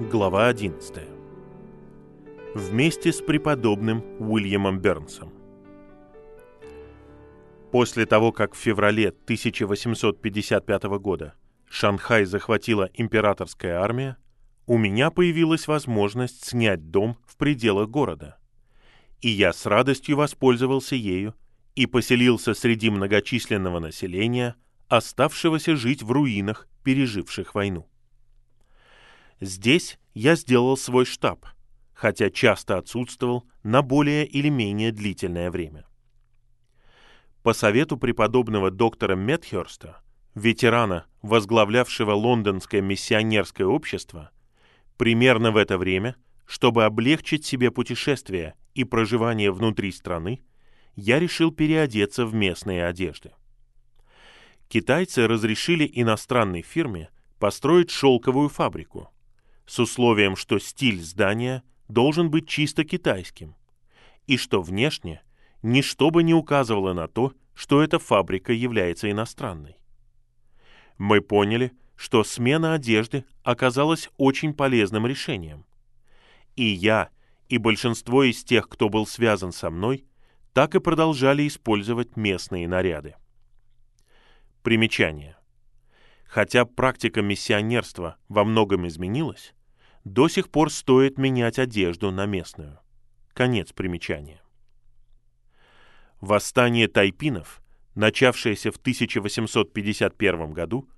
Глава 0.00 0.46
11. 0.46 0.94
Вместе 2.54 3.12
с 3.12 3.20
преподобным 3.20 4.04
Уильямом 4.20 4.78
Бернсом. 4.78 5.32
После 7.72 8.06
того, 8.06 8.30
как 8.30 8.54
в 8.54 8.58
феврале 8.58 9.08
1855 9.08 10.84
года 11.00 11.34
Шанхай 11.68 12.26
захватила 12.26 12.88
императорская 12.94 13.80
армия, 13.80 14.16
у 14.66 14.78
меня 14.78 15.10
появилась 15.10 15.66
возможность 15.66 16.44
снять 16.44 16.92
дом 16.92 17.18
в 17.26 17.36
пределах 17.36 17.88
города. 17.88 18.38
И 19.20 19.28
я 19.28 19.52
с 19.52 19.66
радостью 19.66 20.16
воспользовался 20.16 20.94
ею 20.94 21.34
и 21.74 21.86
поселился 21.86 22.54
среди 22.54 22.88
многочисленного 22.88 23.80
населения, 23.80 24.54
оставшегося 24.86 25.74
жить 25.74 26.04
в 26.04 26.12
руинах, 26.12 26.68
переживших 26.84 27.56
войну. 27.56 27.88
Здесь 29.40 30.00
я 30.14 30.34
сделал 30.34 30.76
свой 30.76 31.04
штаб, 31.04 31.46
хотя 31.94 32.28
часто 32.28 32.76
отсутствовал 32.76 33.44
на 33.62 33.82
более 33.82 34.26
или 34.26 34.48
менее 34.48 34.90
длительное 34.90 35.50
время. 35.50 35.86
По 37.44 37.52
совету 37.52 37.96
преподобного 37.96 38.72
доктора 38.72 39.14
Метхерста, 39.14 40.02
ветерана, 40.34 41.06
возглавлявшего 41.22 42.12
лондонское 42.12 42.80
миссионерское 42.80 43.66
общество, 43.66 44.32
примерно 44.96 45.52
в 45.52 45.56
это 45.56 45.78
время, 45.78 46.16
чтобы 46.44 46.84
облегчить 46.84 47.44
себе 47.44 47.70
путешествие 47.70 48.54
и 48.74 48.82
проживание 48.82 49.52
внутри 49.52 49.92
страны, 49.92 50.42
я 50.96 51.20
решил 51.20 51.52
переодеться 51.52 52.26
в 52.26 52.34
местные 52.34 52.84
одежды. 52.84 53.30
Китайцы 54.68 55.28
разрешили 55.28 55.88
иностранной 55.90 56.62
фирме 56.62 57.10
построить 57.38 57.92
шелковую 57.92 58.48
фабрику– 58.48 59.12
с 59.68 59.78
условием, 59.78 60.34
что 60.34 60.58
стиль 60.58 61.00
здания 61.02 61.62
должен 61.88 62.30
быть 62.30 62.48
чисто 62.48 62.84
китайским, 62.84 63.54
и 64.26 64.38
что 64.38 64.62
внешне 64.62 65.22
ничто 65.62 66.10
бы 66.10 66.22
не 66.22 66.32
указывало 66.32 66.94
на 66.94 67.06
то, 67.06 67.34
что 67.54 67.82
эта 67.82 67.98
фабрика 67.98 68.52
является 68.52 69.10
иностранной. 69.10 69.76
Мы 70.96 71.20
поняли, 71.20 71.72
что 71.96 72.24
смена 72.24 72.74
одежды 72.74 73.24
оказалась 73.42 74.08
очень 74.16 74.54
полезным 74.54 75.06
решением. 75.06 75.66
И 76.56 76.64
я, 76.64 77.10
и 77.48 77.58
большинство 77.58 78.24
из 78.24 78.42
тех, 78.44 78.68
кто 78.68 78.88
был 78.88 79.06
связан 79.06 79.52
со 79.52 79.68
мной, 79.68 80.06
так 80.54 80.76
и 80.76 80.80
продолжали 80.80 81.46
использовать 81.46 82.16
местные 82.16 82.66
наряды. 82.66 83.16
Примечание. 84.62 85.36
Хотя 86.24 86.64
практика 86.64 87.20
миссионерства 87.22 88.16
во 88.28 88.44
многом 88.44 88.86
изменилась, 88.86 89.54
до 90.04 90.28
сих 90.28 90.50
пор 90.50 90.70
стоит 90.70 91.18
менять 91.18 91.58
одежду 91.58 92.10
на 92.10 92.26
местную. 92.26 92.78
Конец 93.32 93.72
примечания. 93.72 94.40
Восстание 96.20 96.88
тайпинов, 96.88 97.62
начавшееся 97.94 98.72
в 98.72 98.76
1851 98.76 100.52
году, 100.52 100.88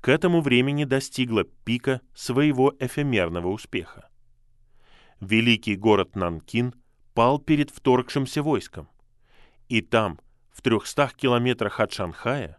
к 0.00 0.08
этому 0.08 0.40
времени 0.40 0.84
достигло 0.84 1.44
пика 1.44 2.00
своего 2.14 2.74
эфемерного 2.78 3.48
успеха. 3.48 4.08
Великий 5.20 5.76
город 5.76 6.14
Нанкин 6.14 6.74
пал 7.14 7.38
перед 7.38 7.70
вторгшимся 7.70 8.42
войском, 8.42 8.88
и 9.68 9.80
там, 9.80 10.20
в 10.52 10.62
трехстах 10.62 11.14
километрах 11.14 11.80
от 11.80 11.92
Шанхая, 11.92 12.58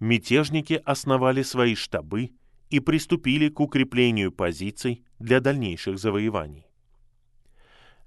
мятежники 0.00 0.82
основали 0.84 1.42
свои 1.42 1.74
штабы 1.74 2.32
и 2.70 2.80
приступили 2.80 3.48
к 3.48 3.60
укреплению 3.60 4.32
позиций 4.32 5.04
для 5.22 5.40
дальнейших 5.40 5.98
завоеваний. 5.98 6.66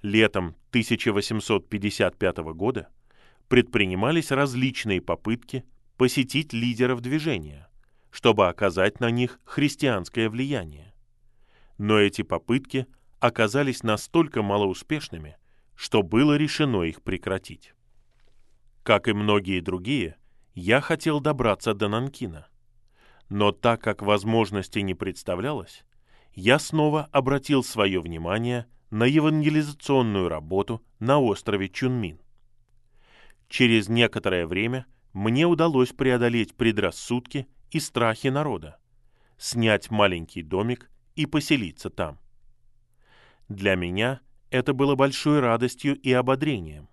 Летом 0.01 0.55
1855 0.69 2.37
года 2.53 2.89
предпринимались 3.47 4.31
различные 4.31 5.01
попытки 5.01 5.65
посетить 5.97 6.53
лидеров 6.53 7.01
движения, 7.01 7.69
чтобы 8.11 8.47
оказать 8.47 8.99
на 8.99 9.09
них 9.09 9.39
христианское 9.45 10.29
влияние. 10.29 10.93
Но 11.77 11.97
эти 11.97 12.21
попытки 12.21 12.87
оказались 13.19 13.83
настолько 13.83 14.41
малоуспешными, 14.43 15.37
что 15.75 16.03
было 16.03 16.37
решено 16.37 16.83
их 16.83 17.01
прекратить. 17.01 17.73
Как 18.83 19.07
и 19.07 19.13
многие 19.13 19.61
другие, 19.61 20.17
я 20.53 20.81
хотел 20.81 21.19
добраться 21.19 21.73
до 21.73 21.87
Нанкина– 21.87 22.47
но 23.29 23.51
так 23.51 23.81
как 23.81 24.01
возможности 24.01 24.79
не 24.79 24.93
представлялось, 24.93 25.83
я 26.35 26.59
снова 26.59 27.07
обратил 27.11 27.63
свое 27.63 27.99
внимание 28.01 28.67
на 28.91 29.05
евангелизационную 29.05 30.27
работу 30.27 30.83
на 30.99 31.19
острове 31.19 31.69
Чунмин. 31.69 32.19
Через 33.47 33.87
некоторое 33.87 34.45
время 34.45 34.85
мне 35.13 35.45
удалось 35.47 35.93
преодолеть 35.93 36.55
предрассудки 36.55 37.47
и 37.71 37.79
страхи 37.79 38.27
народа, 38.27 38.77
снять 39.37 39.89
маленький 39.89 40.41
домик 40.41 40.91
и 41.15 41.25
поселиться 41.25 41.89
там. 41.89 42.19
Для 43.47 43.75
меня 43.75 44.19
это 44.49 44.73
было 44.73 44.95
большой 44.95 45.39
радостью 45.39 45.95
и 45.95 46.11
ободрением. 46.11 46.89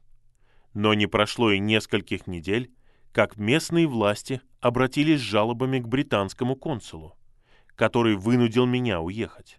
Но 0.72 0.94
не 0.94 1.06
прошло 1.06 1.50
и 1.50 1.58
нескольких 1.58 2.26
недель, 2.26 2.72
как 3.12 3.36
местные 3.36 3.86
власти 3.86 4.40
обратились 4.60 5.20
с 5.20 5.24
жалобами 5.24 5.80
к 5.80 5.88
британскому 5.88 6.56
консулу, 6.56 7.16
который 7.76 8.16
вынудил 8.16 8.66
меня 8.66 9.00
уехать. 9.00 9.58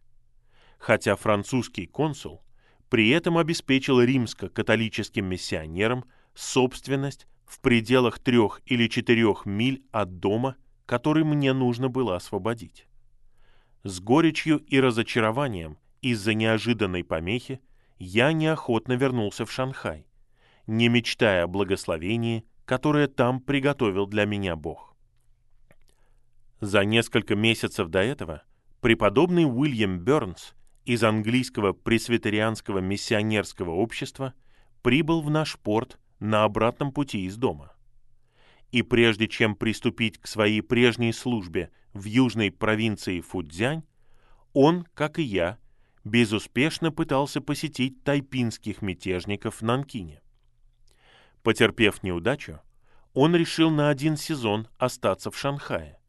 Хотя 0.78 1.16
французский 1.16 1.86
консул 1.86 2.44
при 2.90 3.10
этом 3.10 3.38
обеспечил 3.38 4.02
римско-католическим 4.02 5.26
миссионерам 5.26 6.06
собственность 6.36 7.28
в 7.46 7.60
пределах 7.60 8.20
трех 8.20 8.62
или 8.66 8.88
четырех 8.88 9.46
миль 9.46 9.84
от 9.92 10.20
дома, 10.20 10.56
который 10.86 11.24
мне 11.24 11.54
нужно 11.54 11.90
было 11.90 12.16
освободить. 12.16 12.88
С 13.84 14.00
горечью 14.00 14.60
и 14.60 14.80
разочарованием 14.80 15.78
из-за 16.02 16.34
неожиданной 16.36 17.04
помехи 17.04 17.62
я 17.98 18.32
неохотно 18.32 18.94
вернулся 18.94 19.46
в 19.46 19.52
Шанхай, 19.52 20.06
не 20.68 20.88
мечтая 20.88 21.46
о 21.46 21.48
благословении 21.48 22.46
которое 22.66 23.08
там 23.08 23.42
приготовил 23.42 24.08
для 24.08 24.26
меня 24.26 24.56
Бог. 24.56 24.93
За 26.62 26.86
несколько 26.86 27.36
месяцев 27.36 27.90
до 27.90 28.00
этого 28.00 28.44
преподобный 28.82 29.46
Уильям 29.46 30.00
Бернс 30.00 30.54
из 30.86 31.04
английского 31.04 31.74
пресвитерианского 31.74 32.80
миссионерского 32.80 33.72
общества 33.72 34.34
прибыл 34.82 35.22
в 35.22 35.30
наш 35.30 35.58
порт 35.58 35.98
на 36.20 36.44
обратном 36.44 36.92
пути 36.92 37.26
из 37.26 37.38
дома. 37.38 37.74
И 38.72 38.82
прежде 38.82 39.28
чем 39.28 39.56
приступить 39.56 40.18
к 40.18 40.28
своей 40.28 40.62
прежней 40.62 41.14
службе 41.14 41.72
в 41.94 42.06
южной 42.06 42.52
провинции 42.52 43.22
Фудзянь, 43.22 43.84
он, 44.54 44.86
как 44.94 45.20
и 45.20 45.24
я, 45.24 45.58
безуспешно 46.04 46.92
пытался 46.92 47.40
посетить 47.40 48.04
тайпинских 48.04 48.82
мятежников 48.82 49.58
в 49.58 49.62
Нанкине. 49.62 50.22
Потерпев 51.44 52.04
неудачу, 52.04 52.60
он 53.14 53.36
решил 53.36 53.70
на 53.70 53.90
один 53.90 54.18
сезон 54.18 54.68
остаться 54.78 55.30
в 55.30 55.38
Шанхае, 55.38 56.00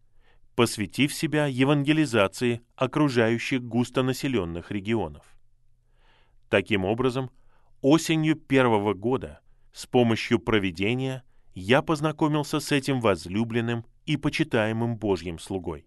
посвятив 0.54 1.12
себя 1.12 1.46
евангелизации 1.46 2.62
окружающих 2.76 3.62
густонаселенных 3.62 4.70
регионов. 4.70 5.24
Таким 6.48 6.84
образом, 6.84 7.30
осенью 7.80 8.36
первого 8.36 8.94
года 8.94 9.40
с 9.72 9.86
помощью 9.86 10.38
проведения 10.38 11.24
я 11.54 11.82
познакомился 11.82 12.60
с 12.60 12.72
этим 12.72 13.00
возлюбленным 13.00 13.84
и 14.06 14.16
почитаемым 14.16 14.96
Божьим 14.96 15.38
слугой. 15.38 15.86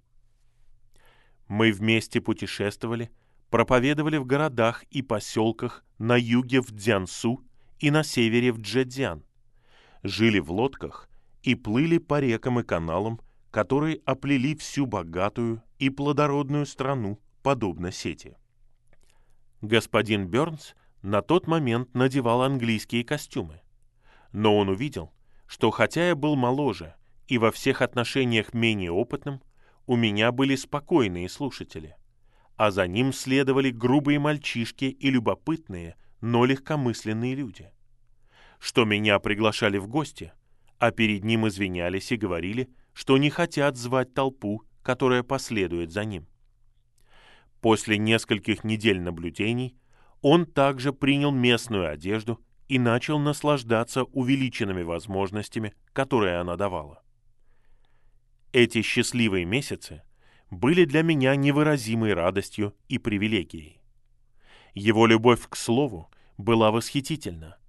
Мы 1.48 1.72
вместе 1.72 2.20
путешествовали, 2.20 3.10
проповедовали 3.50 4.18
в 4.18 4.26
городах 4.26 4.84
и 4.92 5.02
поселках 5.02 5.86
на 5.98 6.18
юге 6.18 6.62
в 6.62 6.72
Дзянсу 6.72 7.42
и 7.80 7.92
на 7.92 8.04
севере 8.04 8.52
в 8.52 8.60
Джэцзян, 8.60 9.24
жили 10.04 10.40
в 10.40 10.52
лодках 10.52 11.10
и 11.44 11.56
плыли 11.56 11.98
по 11.98 12.20
рекам 12.20 12.60
и 12.60 12.64
каналам, 12.64 13.22
которые 13.58 14.02
оплели 14.06 14.56
всю 14.56 14.86
богатую 14.86 15.64
и 15.80 15.90
плодородную 15.90 16.68
страну, 16.68 17.20
подобно 17.42 17.92
сети. 17.92 18.38
Господин 19.64 20.28
Бернс 20.28 20.76
на 21.02 21.24
тот 21.24 21.48
момент 21.48 21.96
надевал 21.96 22.44
английские 22.44 23.04
костюмы, 23.04 23.62
но 24.32 24.56
он 24.56 24.70
увидел, 24.70 25.12
что 25.48 25.72
хотя 25.72 26.10
я 26.10 26.16
был 26.16 26.36
моложе 26.36 26.94
и 27.28 27.40
во 27.40 27.52
всех 27.52 27.82
отношениях 27.82 28.54
менее 28.54 28.92
опытным, 28.92 29.42
у 29.88 29.96
меня 29.96 30.32
были 30.32 30.56
спокойные 30.56 31.28
слушатели, 31.28 31.96
а 32.58 32.70
за 32.70 32.86
ним 32.86 33.12
следовали 33.12 33.72
грубые 33.72 34.20
мальчишки 34.20 34.86
и 34.86 35.10
любопытные, 35.10 35.96
но 36.22 36.46
легкомысленные 36.46 37.34
люди 37.34 37.72
что 38.60 38.86
меня 38.86 39.20
приглашали 39.20 39.78
в 39.78 39.88
гости, 39.88 40.32
а 40.80 40.90
перед 40.90 41.24
ним 41.24 41.48
извинялись 41.48 42.12
и 42.12 42.18
говорили, 42.18 42.70
что 42.98 43.20
не 43.20 43.30
хотят 43.30 43.78
звать 43.78 44.16
толпу, 44.16 44.64
которая 44.82 45.22
последует 45.22 45.92
за 45.92 46.04
ним. 46.04 46.28
После 47.62 48.00
нескольких 48.00 48.64
недель 48.64 49.00
наблюдений 49.00 49.78
он 50.24 50.48
также 50.48 50.92
принял 50.92 51.30
местную 51.30 51.92
одежду 51.92 52.44
и 52.68 52.80
начал 52.80 53.20
наслаждаться 53.20 54.04
увеличенными 54.04 54.82
возможностями, 54.82 55.76
которые 55.94 56.38
она 56.38 56.56
давала. 56.56 57.04
Эти 58.52 58.82
счастливые 58.82 59.46
месяцы 59.46 60.02
были 60.50 60.84
для 60.84 61.04
меня 61.04 61.36
невыразимой 61.36 62.16
радостью 62.16 62.76
и 62.88 62.98
привилегией. 62.98 63.80
Его 64.74 65.06
любовь 65.06 65.48
к 65.48 65.56
слову 65.56 66.10
была 66.40 66.72
восхитительна, 66.72 67.60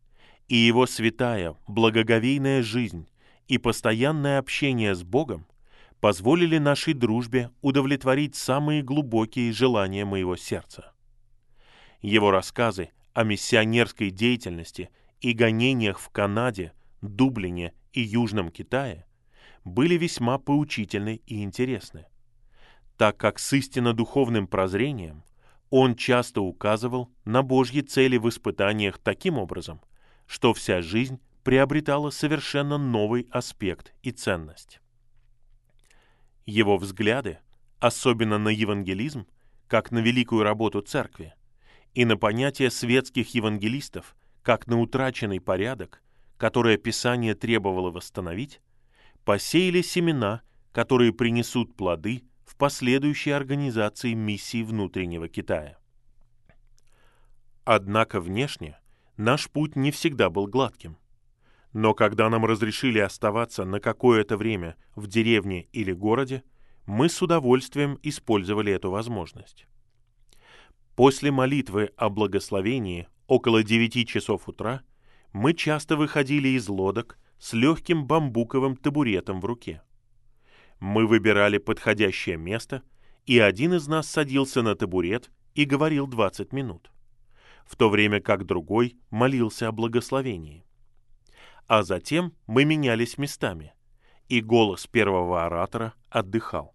и 0.48 0.56
его 0.56 0.86
святая, 0.86 1.54
благоговейная 1.66 2.62
жизнь 2.62 3.06
и 3.48 3.58
постоянное 3.58 4.38
общение 4.38 4.94
с 4.94 5.02
Богом 5.02 5.46
позволили 6.00 6.58
нашей 6.58 6.94
дружбе 6.94 7.50
удовлетворить 7.60 8.36
самые 8.36 8.82
глубокие 8.82 9.52
желания 9.52 10.04
моего 10.04 10.36
сердца. 10.36 10.92
Его 12.00 12.30
рассказы 12.30 12.90
о 13.14 13.24
миссионерской 13.24 14.10
деятельности 14.10 14.90
и 15.20 15.32
гонениях 15.32 15.98
в 15.98 16.10
Канаде, 16.10 16.72
Дублине 17.00 17.72
и 17.92 18.00
Южном 18.00 18.50
Китае 18.50 19.06
были 19.64 19.96
весьма 19.96 20.38
поучительны 20.38 21.20
и 21.26 21.42
интересны, 21.42 22.06
так 22.96 23.16
как 23.16 23.38
с 23.38 23.52
истинно 23.52 23.92
духовным 23.92 24.46
прозрением 24.46 25.24
он 25.70 25.96
часто 25.96 26.40
указывал 26.40 27.10
на 27.24 27.42
Божьи 27.42 27.80
цели 27.80 28.16
в 28.16 28.28
испытаниях 28.28 28.98
таким 28.98 29.38
образом, 29.38 29.80
что 30.26 30.54
вся 30.54 30.80
жизнь 30.80 31.20
приобретала 31.48 32.10
совершенно 32.10 32.76
новый 32.76 33.26
аспект 33.30 33.94
и 34.02 34.10
ценность. 34.10 34.82
Его 36.44 36.76
взгляды, 36.76 37.38
особенно 37.78 38.36
на 38.36 38.50
евангелизм, 38.50 39.26
как 39.66 39.90
на 39.90 40.00
великую 40.00 40.42
работу 40.42 40.82
церкви, 40.82 41.32
и 41.94 42.04
на 42.04 42.18
понятие 42.18 42.70
светских 42.70 43.34
евангелистов, 43.34 44.14
как 44.42 44.66
на 44.66 44.78
утраченный 44.78 45.40
порядок, 45.40 46.02
которое 46.36 46.76
Писание 46.76 47.34
требовало 47.34 47.90
восстановить, 47.90 48.60
посеяли 49.24 49.80
семена, 49.80 50.42
которые 50.72 51.14
принесут 51.14 51.74
плоды 51.76 52.24
в 52.44 52.56
последующей 52.56 53.30
организации 53.30 54.12
миссии 54.12 54.62
внутреннего 54.62 55.28
Китая. 55.30 55.78
Однако 57.64 58.20
внешне 58.20 58.78
наш 59.16 59.48
путь 59.48 59.76
не 59.76 59.90
всегда 59.92 60.28
был 60.28 60.46
гладким. 60.46 60.98
Но 61.72 61.94
когда 61.94 62.30
нам 62.30 62.44
разрешили 62.44 62.98
оставаться 62.98 63.64
на 63.64 63.80
какое-то 63.80 64.36
время 64.36 64.76
в 64.94 65.06
деревне 65.06 65.68
или 65.72 65.92
городе, 65.92 66.42
мы 66.86 67.08
с 67.08 67.20
удовольствием 67.20 67.98
использовали 68.02 68.72
эту 68.72 68.90
возможность. 68.90 69.66
После 70.96 71.30
молитвы 71.30 71.90
о 71.96 72.08
благословении 72.08 73.08
около 73.26 73.62
девяти 73.62 74.06
часов 74.06 74.48
утра 74.48 74.82
мы 75.32 75.52
часто 75.52 75.96
выходили 75.96 76.48
из 76.48 76.68
лодок 76.68 77.18
с 77.38 77.52
легким 77.52 78.06
бамбуковым 78.06 78.76
табуретом 78.76 79.40
в 79.40 79.44
руке. 79.44 79.82
Мы 80.80 81.06
выбирали 81.06 81.58
подходящее 81.58 82.36
место, 82.36 82.82
и 83.26 83.38
один 83.38 83.74
из 83.74 83.86
нас 83.86 84.08
садился 84.08 84.62
на 84.62 84.74
табурет 84.74 85.30
и 85.54 85.64
говорил 85.64 86.06
20 86.06 86.52
минут, 86.52 86.90
в 87.66 87.76
то 87.76 87.90
время 87.90 88.20
как 88.20 88.46
другой 88.46 88.96
молился 89.10 89.68
о 89.68 89.72
благословении. 89.72 90.64
А 91.68 91.82
затем 91.82 92.34
мы 92.46 92.64
менялись 92.64 93.18
местами, 93.18 93.74
и 94.26 94.40
голос 94.40 94.86
первого 94.86 95.44
оратора 95.44 95.92
отдыхал. 96.08 96.74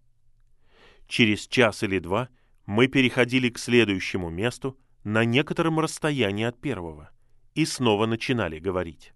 Через 1.08 1.48
час 1.48 1.82
или 1.82 1.98
два 1.98 2.28
мы 2.64 2.86
переходили 2.86 3.50
к 3.50 3.58
следующему 3.58 4.30
месту 4.30 4.78
на 5.02 5.24
некотором 5.24 5.80
расстоянии 5.80 6.44
от 6.44 6.60
первого 6.60 7.10
и 7.54 7.66
снова 7.66 8.06
начинали 8.06 8.60
говорить. 8.60 9.12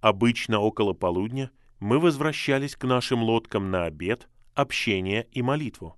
Обычно 0.00 0.58
около 0.58 0.94
полудня 0.94 1.52
мы 1.78 2.00
возвращались 2.00 2.74
к 2.74 2.84
нашим 2.84 3.22
лодкам 3.22 3.70
на 3.70 3.84
обед, 3.84 4.28
общение 4.54 5.28
и 5.30 5.42
молитву, 5.42 5.96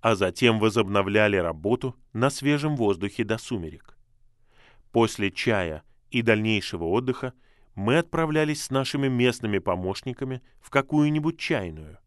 а 0.00 0.14
затем 0.14 0.58
возобновляли 0.58 1.36
работу 1.36 1.96
на 2.14 2.30
свежем 2.30 2.76
воздухе 2.76 3.24
до 3.24 3.36
сумерек. 3.36 3.98
После 4.90 5.30
чая 5.30 5.82
и 6.10 6.22
дальнейшего 6.22 6.84
отдыха 6.84 7.34
мы 7.74 7.98
отправлялись 7.98 8.62
с 8.62 8.70
нашими 8.70 9.08
местными 9.08 9.58
помощниками 9.58 10.42
в 10.60 10.70
какую-нибудь 10.70 11.38
чайную, 11.38 11.98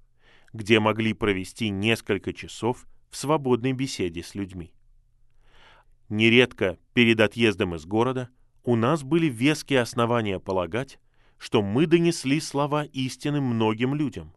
где 0.54 0.80
могли 0.80 1.14
провести 1.14 1.70
несколько 1.70 2.34
часов 2.34 2.88
в 3.10 3.18
свободной 3.18 3.74
беседе 3.74 4.24
с 4.24 4.36
людьми. 4.36 4.74
Нередко 6.10 6.78
перед 6.94 7.20
отъездом 7.20 7.76
из 7.76 7.86
города 7.86 8.30
у 8.64 8.76
нас 8.76 9.04
были 9.04 9.28
веские 9.28 9.82
основания 9.82 10.40
полагать, 10.40 11.00
что 11.38 11.62
мы 11.62 11.86
донесли 11.86 12.40
слова 12.40 12.86
истины 12.86 13.42
многим 13.42 13.94
людям 13.94 14.34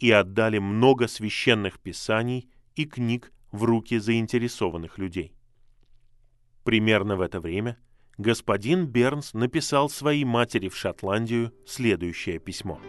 и 0.00 0.10
отдали 0.10 0.58
много 0.58 1.06
священных 1.06 1.78
писаний 1.78 2.50
и 2.74 2.84
книг 2.84 3.32
в 3.52 3.62
руки 3.62 3.98
заинтересованных 3.98 4.98
людей. 4.98 5.32
Примерно 6.64 7.16
в 7.16 7.20
это 7.20 7.40
время 7.40 7.78
господин 8.18 8.86
Бернс 8.86 9.34
написал 9.34 9.88
своей 9.88 10.24
матери 10.24 10.68
в 10.68 10.76
Шотландию 10.76 11.52
следующее 11.66 12.38
письмо. 12.38 12.80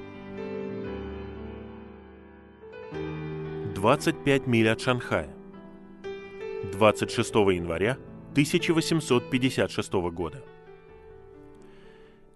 25 3.75 4.47
миль 4.47 4.69
от 4.69 4.81
Шанхая. 4.81 5.35
26 6.71 7.35
января 7.35 7.97
1856 8.31 9.93
года. 10.11 10.43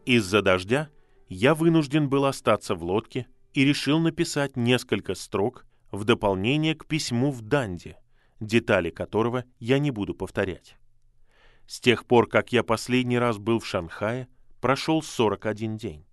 Из-за 0.06 0.42
дождя 0.42 0.90
я 1.28 1.54
вынужден 1.54 2.10
был 2.10 2.26
остаться 2.26 2.76
в 2.76 2.84
лодке 2.84 3.28
и 3.54 3.66
решил 3.66 4.00
написать 4.00 4.56
несколько 4.56 5.16
строк 5.16 5.66
в 5.92 6.04
дополнение 6.04 6.76
к 6.76 6.86
письму 6.86 7.32
в 7.32 7.42
Данди, 7.42 7.96
детали 8.40 8.90
которого 8.90 9.46
я 9.60 9.80
не 9.80 9.92
буду 9.92 10.14
повторять. 10.14 10.79
С 11.70 11.80
тех 11.80 12.08
пор, 12.08 12.28
как 12.28 12.52
я 12.52 12.64
последний 12.64 13.20
раз 13.20 13.38
был 13.38 13.60
в 13.60 13.68
Шанхае, 13.68 14.28
прошел 14.60 15.04
41 15.04 15.78
день. 15.78 16.04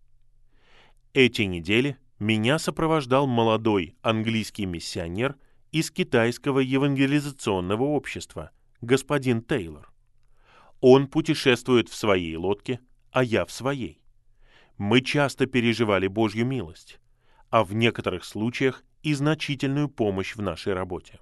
Эти 1.15 1.43
недели 1.43 1.97
меня 2.19 2.59
сопровождал 2.59 3.27
молодой 3.27 3.97
английский 4.03 4.67
миссионер 4.67 5.35
из 5.73 5.91
китайского 5.91 6.61
евангелизационного 6.61 7.85
общества, 7.85 8.51
господин 8.83 9.41
Тейлор. 9.41 9.91
Он 10.83 11.07
путешествует 11.07 11.89
в 11.89 11.95
своей 11.95 12.37
лодке, 12.37 12.81
а 13.11 13.25
я 13.25 13.47
в 13.47 13.51
своей 13.51 14.03
мы 14.77 15.01
часто 15.01 15.47
переживали 15.47 16.07
Божью 16.07 16.45
милость, 16.45 17.01
а 17.49 17.65
в 17.65 17.75
некоторых 17.75 18.27
случаях 18.27 18.85
и 19.03 19.15
значительную 19.15 19.89
помощь 19.89 20.37
в 20.37 20.43
нашей 20.43 20.75
работе. 20.75 21.19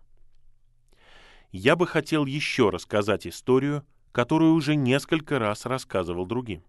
Я 1.52 1.76
бы 1.76 1.86
хотел 1.86 2.26
еще 2.26 2.70
рассказать 2.70 3.28
историю, 3.28 3.86
которую 4.14 4.54
уже 4.54 4.76
несколько 4.76 5.40
раз 5.40 5.66
рассказывал 5.66 6.24
другим. 6.24 6.62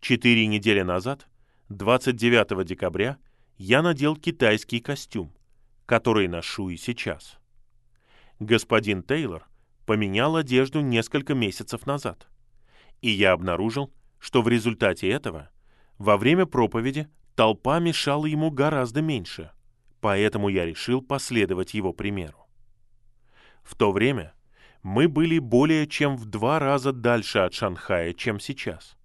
Четыре 0.00 0.46
недели 0.46 0.82
назад, 0.82 1.26
29 1.70 2.62
декабря, 2.66 3.16
я 3.56 3.80
надел 3.80 4.16
китайский 4.16 4.80
костюм, 4.80 5.32
который 5.86 6.28
ношу 6.28 6.68
и 6.68 6.76
сейчас. 6.76 7.38
Господин 8.38 9.02
Тейлор 9.02 9.48
поменял 9.86 10.36
одежду 10.36 10.82
несколько 10.82 11.32
месяцев 11.32 11.86
назад, 11.86 12.28
и 13.00 13.08
я 13.08 13.32
обнаружил, 13.32 13.90
что 14.18 14.42
в 14.42 14.48
результате 14.48 15.08
этого 15.08 15.48
во 15.96 16.18
время 16.18 16.44
проповеди 16.44 17.08
толпа 17.34 17.78
мешала 17.78 18.26
ему 18.26 18.50
гораздо 18.50 19.00
меньше, 19.00 19.52
поэтому 20.02 20.50
я 20.50 20.66
решил 20.66 21.00
последовать 21.00 21.72
его 21.72 21.94
примеру. 21.94 22.46
В 23.62 23.74
то 23.74 23.90
время 23.90 24.34
мы 24.86 25.08
были 25.08 25.40
более 25.40 25.88
чем 25.88 26.16
в 26.16 26.26
два 26.26 26.60
раза 26.60 26.92
дальше 26.92 27.40
от 27.40 27.54
Шанхая, 27.54 28.12
чем 28.12 28.38
сейчас, 28.38 28.96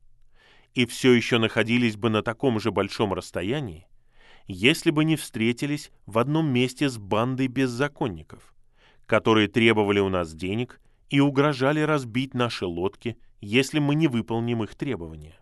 и 0.76 0.86
все 0.86 1.12
еще 1.12 1.40
находились 1.40 1.98
бы 1.98 2.12
на 2.12 2.22
таком 2.22 2.60
же 2.60 2.72
большом 2.72 3.16
расстоянии, 3.16 3.88
если 4.46 4.92
бы 4.92 5.04
не 5.04 5.16
встретились 5.16 5.90
в 6.06 6.20
одном 6.20 6.54
месте 6.54 6.88
с 6.88 7.00
бандой 7.00 7.48
беззаконников, 7.48 8.54
которые 9.08 9.48
требовали 9.48 10.00
у 10.00 10.10
нас 10.10 10.36
денег 10.36 10.80
и 11.10 11.20
угрожали 11.20 11.80
разбить 11.80 12.36
наши 12.36 12.68
лодки, 12.68 13.18
если 13.40 13.80
мы 13.80 13.96
не 13.96 14.08
выполним 14.08 14.64
их 14.64 14.76
требования 14.76 15.40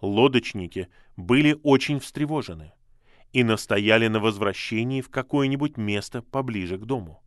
лодочники 0.00 0.88
были 1.18 1.60
очень 1.62 2.00
встревожены 2.00 2.72
и 3.34 3.44
настояли 3.44 4.08
на 4.08 4.18
возвращении 4.18 5.02
в 5.02 5.10
какое-нибудь 5.10 5.76
место 5.76 6.22
поближе 6.22 6.78
к 6.78 6.86
дому. 6.86 7.22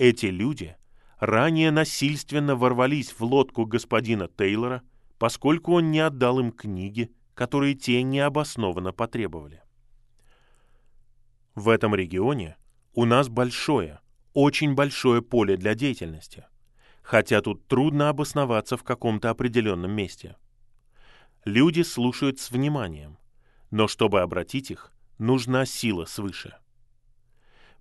Эти 0.00 0.24
люди 0.24 0.78
ранее 1.18 1.70
насильственно 1.70 2.56
ворвались 2.56 3.12
в 3.12 3.22
лодку 3.22 3.66
господина 3.66 4.28
Тейлора, 4.28 4.80
поскольку 5.18 5.74
он 5.74 5.90
не 5.90 6.00
отдал 6.00 6.40
им 6.40 6.52
книги, 6.52 7.12
которые 7.34 7.74
те 7.74 8.02
необоснованно 8.02 8.94
потребовали. 8.94 9.62
В 11.54 11.68
этом 11.68 11.94
регионе 11.94 12.56
у 12.94 13.04
нас 13.04 13.28
большое, 13.28 14.00
очень 14.32 14.74
большое 14.74 15.20
поле 15.20 15.58
для 15.58 15.74
деятельности, 15.74 16.46
хотя 17.02 17.42
тут 17.42 17.66
трудно 17.66 18.08
обосноваться 18.08 18.78
в 18.78 18.84
каком-то 18.84 19.28
определенном 19.28 19.90
месте. 19.90 20.38
Люди 21.44 21.82
слушают 21.82 22.40
с 22.40 22.50
вниманием, 22.50 23.18
но 23.70 23.86
чтобы 23.86 24.22
обратить 24.22 24.70
их, 24.70 24.94
нужна 25.18 25.66
сила 25.66 26.06
свыше. 26.06 26.54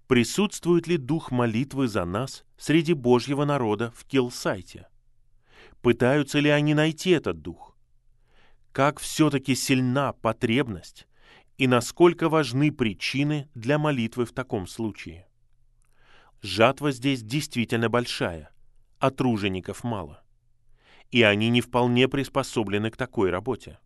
Присутствует 0.09 0.87
ли 0.87 0.97
дух 0.97 1.29
молитвы 1.29 1.87
за 1.87 2.03
нас 2.03 2.43
среди 2.57 2.93
Божьего 2.93 3.45
народа 3.45 3.91
в 3.95 4.05
Килсайте? 4.05 4.87
Пытаются 5.83 6.39
ли 6.39 6.49
они 6.49 6.73
найти 6.73 7.11
этот 7.11 7.43
дух? 7.43 7.77
Как 8.71 8.99
все-таки 8.99 9.53
сильна 9.53 10.13
потребность 10.13 11.07
и 11.59 11.67
насколько 11.67 12.27
важны 12.27 12.71
причины 12.71 13.49
для 13.53 13.77
молитвы 13.77 14.25
в 14.25 14.31
таком 14.31 14.65
случае? 14.65 15.27
Жатва 16.41 16.91
здесь 16.91 17.21
действительно 17.21 17.87
большая, 17.87 18.49
а 18.97 19.11
тружеников 19.11 19.83
мало. 19.83 20.23
И 21.11 21.21
они 21.21 21.49
не 21.49 21.61
вполне 21.61 22.07
приспособлены 22.07 22.89
к 22.89 22.97
такой 22.97 23.29
работе. 23.29 23.77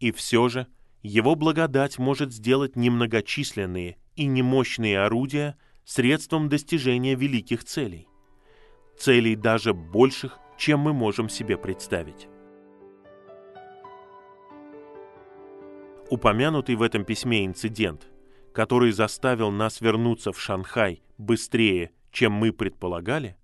И 0.00 0.12
все 0.12 0.48
же 0.48 0.66
его 1.02 1.34
благодать 1.34 1.98
может 1.98 2.32
сделать 2.32 2.74
немногочисленные 2.74 3.98
и 4.16 4.26
немощные 4.26 5.00
орудия 5.00 5.56
средством 5.84 6.48
достижения 6.48 7.14
великих 7.14 7.64
целей. 7.64 8.08
Целей 8.98 9.36
даже 9.36 9.74
больших, 9.74 10.38
чем 10.58 10.80
мы 10.80 10.92
можем 10.92 11.28
себе 11.28 11.56
представить. 11.56 12.28
Упомянутый 16.08 16.76
в 16.76 16.82
этом 16.82 17.04
письме 17.04 17.44
инцидент, 17.44 18.08
который 18.52 18.92
заставил 18.92 19.50
нас 19.50 19.80
вернуться 19.80 20.32
в 20.32 20.40
Шанхай 20.40 21.02
быстрее, 21.18 21.90
чем 22.10 22.32
мы 22.32 22.52
предполагали, 22.52 23.36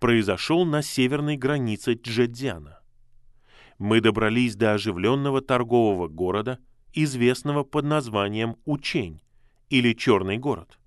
произошел 0.00 0.64
на 0.64 0.82
северной 0.82 1.36
границе 1.36 1.92
Джэцзяна. 1.92 2.80
Мы 3.78 4.00
добрались 4.00 4.56
до 4.56 4.74
оживленного 4.74 5.40
торгового 5.40 6.08
города, 6.08 6.58
известного 6.92 7.64
под 7.64 7.84
названием 7.84 8.56
Учень, 8.64 9.22
или 9.70 9.92
Черный 9.92 10.36
город, 10.36 10.78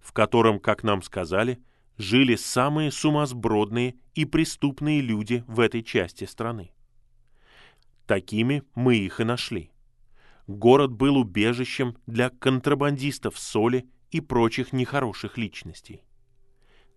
в 0.00 0.12
котором, 0.12 0.58
как 0.58 0.82
нам 0.82 1.02
сказали, 1.02 1.60
жили 1.96 2.34
самые 2.34 2.90
сумасбродные 2.90 3.94
и 4.14 4.24
преступные 4.24 5.00
люди 5.00 5.44
в 5.46 5.60
этой 5.60 5.82
части 5.82 6.24
страны. 6.24 6.72
Такими 8.06 8.62
мы 8.74 8.96
их 8.96 9.20
и 9.20 9.24
нашли. 9.24 9.70
Город 10.46 10.92
был 10.92 11.16
убежищем 11.16 11.96
для 12.06 12.28
контрабандистов 12.30 13.38
соли 13.38 13.86
и 14.10 14.20
прочих 14.20 14.72
нехороших 14.72 15.38
личностей. 15.38 16.02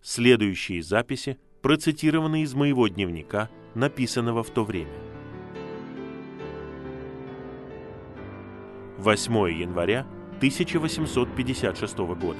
Следующие 0.02 0.82
записи 0.82 1.38
процитированы 1.62 2.42
из 2.42 2.54
моего 2.54 2.88
дневника, 2.88 3.50
написанного 3.74 4.42
в 4.42 4.50
то 4.50 4.64
время. 4.64 4.92
8 8.98 9.32
января 9.52 10.06
1856 10.38 11.98
года. 11.98 12.38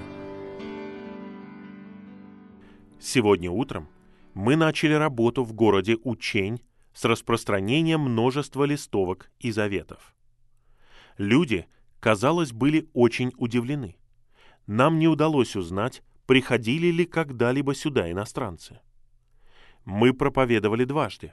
Сегодня 3.00 3.50
утром 3.50 3.88
мы 4.34 4.54
начали 4.54 4.92
работу 4.92 5.42
в 5.42 5.52
городе 5.52 5.96
Учень 6.04 6.62
с 6.94 7.04
распространением 7.04 8.02
множества 8.02 8.62
листовок 8.62 9.32
и 9.40 9.50
заветов. 9.50 10.14
Люди, 11.16 11.66
казалось, 11.98 12.52
были 12.52 12.88
очень 12.92 13.32
удивлены. 13.36 13.96
Нам 14.68 15.00
не 15.00 15.08
удалось 15.08 15.56
узнать, 15.56 16.04
приходили 16.26 16.92
ли 16.92 17.04
когда-либо 17.04 17.74
сюда 17.74 18.12
иностранцы. 18.12 18.78
Мы 19.84 20.14
проповедовали 20.14 20.84
дважды. 20.84 21.32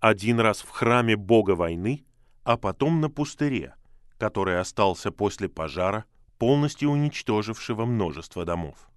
Один 0.00 0.40
раз 0.40 0.62
в 0.62 0.70
храме 0.70 1.14
Бога 1.14 1.52
войны, 1.52 2.04
а 2.42 2.56
потом 2.56 3.00
на 3.00 3.08
пустыре, 3.08 3.76
который 4.18 4.58
остался 4.60 5.10
после 5.10 5.48
пожара, 5.48 6.04
полностью 6.38 6.90
уничтожившего 6.90 7.84
множество 7.84 8.44
домов. 8.44 8.88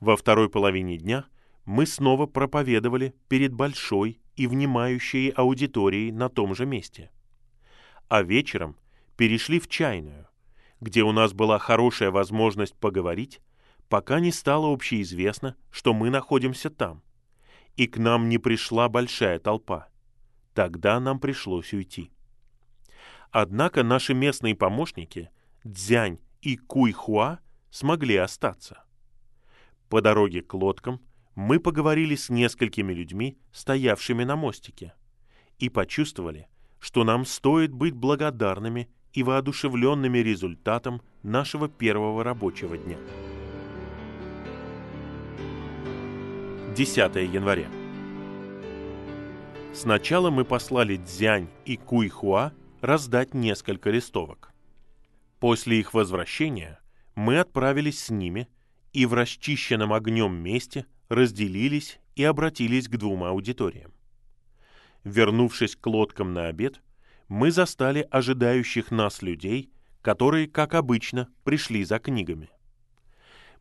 Во 0.00 0.16
второй 0.16 0.48
половине 0.48 0.96
дня 0.96 1.26
мы 1.64 1.86
снова 1.86 2.26
проповедовали 2.26 3.14
перед 3.28 3.52
большой 3.52 4.20
и 4.36 4.46
внимающей 4.46 5.28
аудиторией 5.28 6.10
на 6.10 6.28
том 6.28 6.54
же 6.54 6.66
месте. 6.66 7.10
А 8.08 8.22
вечером 8.22 8.76
перешли 9.16 9.60
в 9.60 9.68
чайную, 9.68 10.26
где 10.80 11.02
у 11.02 11.12
нас 11.12 11.32
была 11.32 11.58
хорошая 11.58 12.10
возможность 12.10 12.74
поговорить, 12.74 13.40
пока 13.88 14.20
не 14.20 14.32
стало 14.32 14.72
общеизвестно, 14.72 15.56
что 15.70 15.92
мы 15.92 16.10
находимся 16.10 16.70
там, 16.70 17.02
и 17.76 17.86
к 17.86 17.98
нам 17.98 18.28
не 18.28 18.38
пришла 18.38 18.88
большая 18.88 19.38
толпа. 19.38 19.88
Тогда 20.54 20.98
нам 21.00 21.20
пришлось 21.20 21.72
уйти. 21.72 22.10
Однако 23.30 23.84
наши 23.84 24.12
местные 24.12 24.54
помощники, 24.54 25.30
Дзянь 25.62 26.18
и 26.42 26.56
Куйхуа, 26.56 27.38
смогли 27.70 28.16
остаться. 28.16 28.84
По 29.88 30.00
дороге 30.00 30.42
к 30.42 30.52
лодкам 30.54 31.00
мы 31.34 31.60
поговорили 31.60 32.16
с 32.16 32.28
несколькими 32.28 32.92
людьми, 32.92 33.38
стоявшими 33.52 34.24
на 34.24 34.36
мостике, 34.36 34.94
и 35.58 35.68
почувствовали, 35.68 36.48
что 36.80 37.04
нам 37.04 37.24
стоит 37.24 37.72
быть 37.72 37.94
благодарными 37.94 38.88
и 39.12 39.22
воодушевленными 39.22 40.18
результатом 40.18 41.02
нашего 41.22 41.68
первого 41.68 42.24
рабочего 42.24 42.76
дня. 42.76 42.96
10 46.74 46.96
января. 47.32 47.68
Сначала 49.72 50.30
мы 50.30 50.44
послали 50.44 50.96
Дзянь 50.96 51.48
и 51.64 51.76
Куйхуа 51.76 52.52
раздать 52.80 53.34
несколько 53.34 53.90
листовок. 53.90 54.52
После 55.38 55.80
их 55.80 55.94
возвращения 55.94 56.78
мы 57.14 57.38
отправились 57.38 58.04
с 58.04 58.10
ними 58.10 58.48
и 58.92 59.06
в 59.06 59.14
расчищенном 59.14 59.92
огнем 59.92 60.34
месте 60.34 60.86
разделились 61.08 61.98
и 62.16 62.24
обратились 62.24 62.88
к 62.88 62.96
двум 62.96 63.24
аудиториям. 63.24 63.92
Вернувшись 65.04 65.76
к 65.76 65.86
лодкам 65.86 66.34
на 66.34 66.48
обед, 66.48 66.82
мы 67.28 67.50
застали 67.50 68.06
ожидающих 68.10 68.90
нас 68.90 69.22
людей, 69.22 69.70
которые, 70.02 70.48
как 70.48 70.74
обычно, 70.74 71.28
пришли 71.44 71.84
за 71.84 71.98
книгами. 71.98 72.50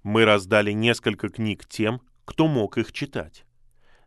Мы 0.03 0.25
раздали 0.25 0.71
несколько 0.71 1.29
книг 1.29 1.65
тем, 1.65 2.01
кто 2.25 2.47
мог 2.47 2.77
их 2.77 2.91
читать. 2.91 3.45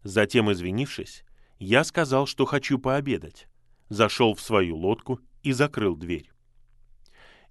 Затем, 0.02 0.50
извинившись, 0.50 1.24
я 1.58 1.84
сказал, 1.84 2.26
что 2.26 2.44
хочу 2.44 2.78
пообедать, 2.78 3.46
зашел 3.92 4.34
в 4.34 4.40
свою 4.40 4.76
лодку 4.76 5.20
и 5.42 5.52
закрыл 5.52 5.96
дверь. 5.96 6.30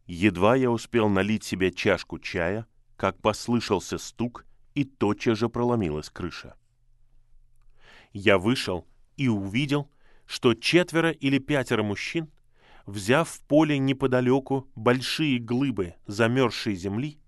Едва 0.08 0.56
я 0.56 0.72
успел 0.72 1.08
налить 1.08 1.44
себе 1.44 1.72
чашку 1.72 2.20
чая, 2.20 2.66
как 2.96 3.22
послышался 3.22 3.98
стук, 3.98 4.46
и 4.74 4.84
тотчас 4.84 5.38
же 5.38 5.50
проломилась 5.50 6.10
крыша. 6.10 6.56
Я 8.14 8.38
вышел 8.38 8.88
и 9.18 9.28
увидел, 9.28 9.90
что 10.26 10.54
четверо 10.54 11.12
или 11.12 11.38
пятеро 11.38 11.84
мужчин, 11.84 12.32
взяв 12.86 13.30
в 13.30 13.42
поле 13.42 13.78
неподалеку 13.78 14.70
большие 14.76 15.40
глыбы 15.40 15.96
замерзшей 16.08 16.76
земли, 16.76 17.20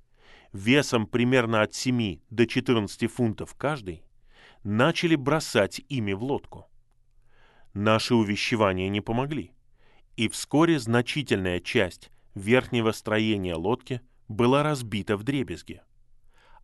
весом 0.53 1.05
примерно 1.05 1.62
от 1.62 1.74
7 1.74 2.20
до 2.29 2.48
14 2.48 3.12
фунтов 3.12 3.53
каждый, 3.55 4.03
начали 4.63 5.15
бросать 5.15 5.82
ими 5.89 6.13
в 6.13 6.24
лодку. 6.24 6.67
Наши 7.74 8.13
увещевания 8.13 8.88
не 8.89 9.01
помогли, 9.01 9.51
и 10.15 10.27
вскоре 10.27 10.80
значительная 10.80 11.60
часть 11.60 12.12
верхнего 12.36 12.92
строения 12.92 13.56
лодки 13.56 14.01
была 14.27 14.62
разбита 14.62 15.18
в 15.18 15.24
дребезги, 15.24 15.82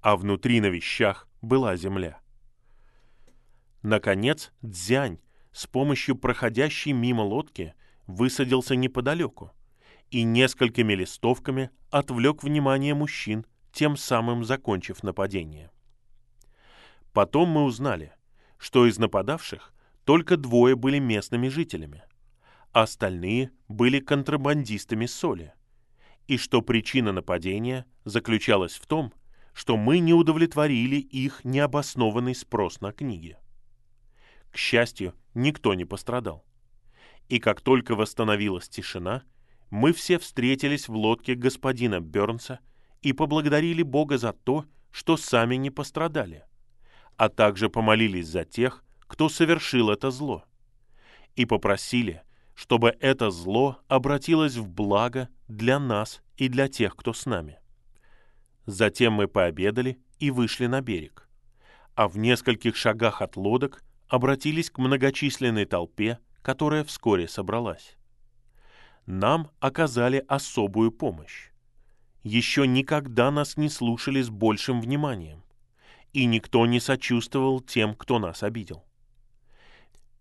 а 0.02 0.16
внутри 0.16 0.62
на 0.62 0.68
вещах 0.68 1.28
была 1.42 1.76
земля. 1.76 2.20
Наконец, 3.82 4.52
Дзянь 4.62 5.20
с 5.52 5.66
помощью 5.66 6.16
проходящей 6.16 6.92
мимо 6.92 7.22
лодки 7.22 7.74
высадился 8.06 8.76
неподалеку 8.76 9.52
и 10.12 10.24
несколькими 10.24 10.94
листовками 10.94 11.72
отвлек 11.90 12.44
внимание 12.44 12.94
мужчин, 12.94 13.46
тем 13.72 13.98
самым 13.98 14.44
закончив 14.44 15.02
нападение. 15.04 15.72
Потом 17.14 17.50
мы 17.50 17.64
узнали, 17.64 18.14
что 18.58 18.86
из 18.86 18.98
нападавших 19.00 19.74
только 20.10 20.38
двое 20.38 20.76
были 20.76 20.98
местными 20.98 21.50
жителями, 21.50 22.02
а 22.72 22.82
остальные 22.82 23.52
были 23.68 24.00
контрабандистами 24.00 25.06
соли, 25.06 25.54
и 26.26 26.36
что 26.38 26.64
причина 26.64 27.12
нападения 27.12 27.86
заключалась 28.06 28.74
в 28.74 28.88
том, 28.88 29.14
что 29.54 29.78
мы 29.78 30.00
не 30.00 30.16
удовлетворили 30.16 30.96
их 30.96 31.46
необоснованный 31.46 32.34
спрос 32.34 32.82
на 32.82 32.92
книги. 32.92 33.38
К 34.52 34.58
счастью, 34.58 35.14
никто 35.36 35.76
не 35.76 35.86
пострадал. 35.86 36.44
И 37.28 37.38
как 37.38 37.62
только 37.62 37.94
восстановилась 37.94 38.68
тишина, 38.68 39.22
мы 39.70 39.94
все 39.94 40.18
встретились 40.18 40.88
в 40.88 40.96
лодке 40.96 41.36
господина 41.36 42.00
Бернса 42.00 42.62
и 43.04 43.14
поблагодарили 43.14 43.84
Бога 43.84 44.18
за 44.18 44.34
то, 44.34 44.66
что 44.90 45.18
сами 45.18 45.54
не 45.54 45.70
пострадали, 45.70 46.46
а 47.16 47.30
также 47.30 47.70
помолились 47.70 48.26
за 48.26 48.44
тех, 48.44 48.84
кто 49.10 49.28
совершил 49.28 49.90
это 49.90 50.12
зло, 50.12 50.46
и 51.36 51.46
попросили, 51.46 52.22
чтобы 52.54 52.96
это 53.00 53.32
зло 53.32 53.80
обратилось 53.88 54.56
в 54.56 54.70
благо 54.70 55.30
для 55.48 55.80
нас 55.80 56.22
и 56.38 56.48
для 56.48 56.68
тех, 56.68 56.96
кто 56.96 57.12
с 57.12 57.26
нами. 57.26 57.60
Затем 58.68 59.14
мы 59.14 59.28
пообедали 59.28 60.00
и 60.20 60.30
вышли 60.30 60.68
на 60.68 60.82
берег, 60.82 61.28
а 61.96 62.08
в 62.08 62.20
нескольких 62.20 62.76
шагах 62.76 63.24
от 63.24 63.36
лодок 63.36 63.84
обратились 64.08 64.70
к 64.70 64.78
многочисленной 64.78 65.66
толпе, 65.66 66.20
которая 66.44 66.84
вскоре 66.84 67.28
собралась. 67.28 67.98
Нам 69.08 69.50
оказали 69.60 70.24
особую 70.28 70.92
помощь. 70.92 71.50
Еще 72.22 72.68
никогда 72.68 73.32
нас 73.32 73.58
не 73.58 73.70
слушали 73.70 74.22
с 74.22 74.30
большим 74.30 74.82
вниманием, 74.82 75.44
и 76.14 76.26
никто 76.26 76.68
не 76.68 76.80
сочувствовал 76.80 77.60
тем, 77.60 77.96
кто 77.96 78.20
нас 78.20 78.44
обидел. 78.44 78.86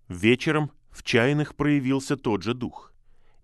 Вечером 0.09 0.73
в 0.91 1.03
чайных 1.03 1.55
проявился 1.55 2.17
тот 2.17 2.43
же 2.43 2.55
дух, 2.55 2.95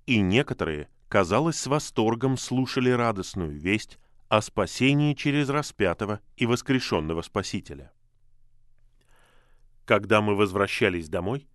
и 0.06 0.20
некоторые, 0.20 0.88
казалось, 1.08 1.58
с 1.58 1.66
восторгом 1.66 2.38
слушали 2.38 2.88
радостную 2.88 3.50
весть 3.50 3.98
о 4.28 4.40
спасении 4.40 5.12
через 5.12 5.50
распятого 5.50 6.20
и 6.36 6.46
воскрешенного 6.46 7.20
Спасителя. 7.20 7.92
Когда 9.84 10.22
мы 10.22 10.34
возвращались 10.34 11.10
домой, 11.10 11.46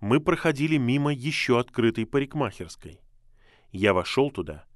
мы 0.00 0.20
проходили 0.20 0.76
мимо 0.76 1.14
еще 1.14 1.58
открытой 1.58 2.04
парикмахерской. 2.04 3.00
Я 3.72 3.94
вошел 3.94 4.30
туда, 4.30 4.66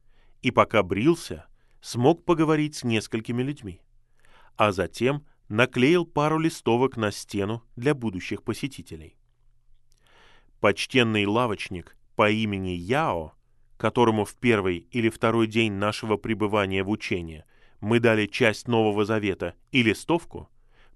и 0.41 0.51
пока 0.51 0.83
брился, 0.83 1.47
смог 1.83 2.25
поговорить 2.25 2.77
с 2.77 2.85
несколькими 2.85 3.43
людьми, 3.43 3.83
а 4.57 4.73
затем 4.73 5.27
наклеил 5.51 6.07
пару 6.07 6.39
листовок 6.39 6.97
на 6.97 7.13
стену 7.13 7.63
для 7.77 7.95
будущих 7.95 8.43
посетителей. 8.43 9.19
Почтенный 10.63 11.27
лавочник 11.27 11.97
по 12.15 12.31
имени 12.31 12.71
Яо, 12.71 13.33
которому 13.77 14.25
в 14.25 14.37
первый 14.37 14.87
или 14.93 15.09
второй 15.09 15.49
день 15.49 15.73
нашего 15.73 16.17
пребывания 16.17 16.85
в 16.85 16.91
учении 16.91 17.45
мы 17.81 17.99
дали 17.99 18.27
часть 18.27 18.69
Нового 18.69 19.05
Завета 19.05 19.57
и 19.73 19.83
листовку, 19.83 20.49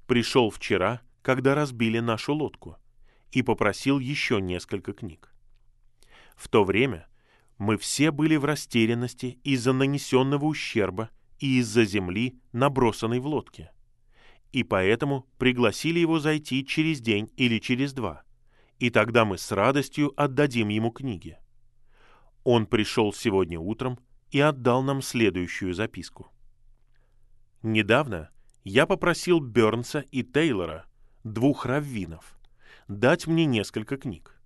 пришел 0.07 0.51
вчера, 0.51 1.01
когда 1.21 1.57
разбили 1.57 1.99
нашу 1.99 2.35
лодку, 2.35 2.77
и 3.33 3.43
попросил 3.43 3.99
еще 3.99 4.41
несколько 4.41 4.93
книг. 4.93 5.35
В 6.37 6.47
то 6.47 6.63
время 6.63 7.09
мы 7.59 7.77
все 7.77 8.13
были 8.13 8.37
в 8.37 8.45
растерянности 8.45 9.41
из-за 9.43 9.73
нанесенного 9.73 10.45
ущерба 10.45 11.11
и 11.41 11.59
из-за 11.59 11.85
земли, 11.85 12.39
набросанной 12.53 13.19
в 13.19 13.27
лодке. 13.27 13.73
И 14.53 14.63
поэтому 14.63 15.27
пригласили 15.39 15.99
его 15.99 16.21
зайти 16.21 16.65
через 16.65 17.01
день 17.01 17.33
или 17.37 17.59
через 17.59 17.93
два, 17.93 18.23
и 18.79 18.91
тогда 18.91 19.25
мы 19.25 19.39
с 19.39 19.53
радостью 19.53 20.13
отдадим 20.17 20.69
ему 20.69 20.91
книги. 20.91 21.39
Он 22.45 22.67
пришел 22.67 23.13
сегодня 23.13 23.59
утром 23.59 23.99
и 24.31 24.41
отдал 24.41 24.83
нам 24.83 25.03
следующую 25.03 25.75
записку. 25.75 26.31
Недавно 27.63 28.31
я 28.65 28.87
попросил 28.87 29.41
Бернса 29.41 30.01
и 30.11 30.23
Тейлора, 30.23 30.87
двух 31.25 31.67
раввинов, 31.67 32.39
дать 32.89 33.27
мне 33.27 33.47
несколько 33.47 33.97
книг. 33.97 34.41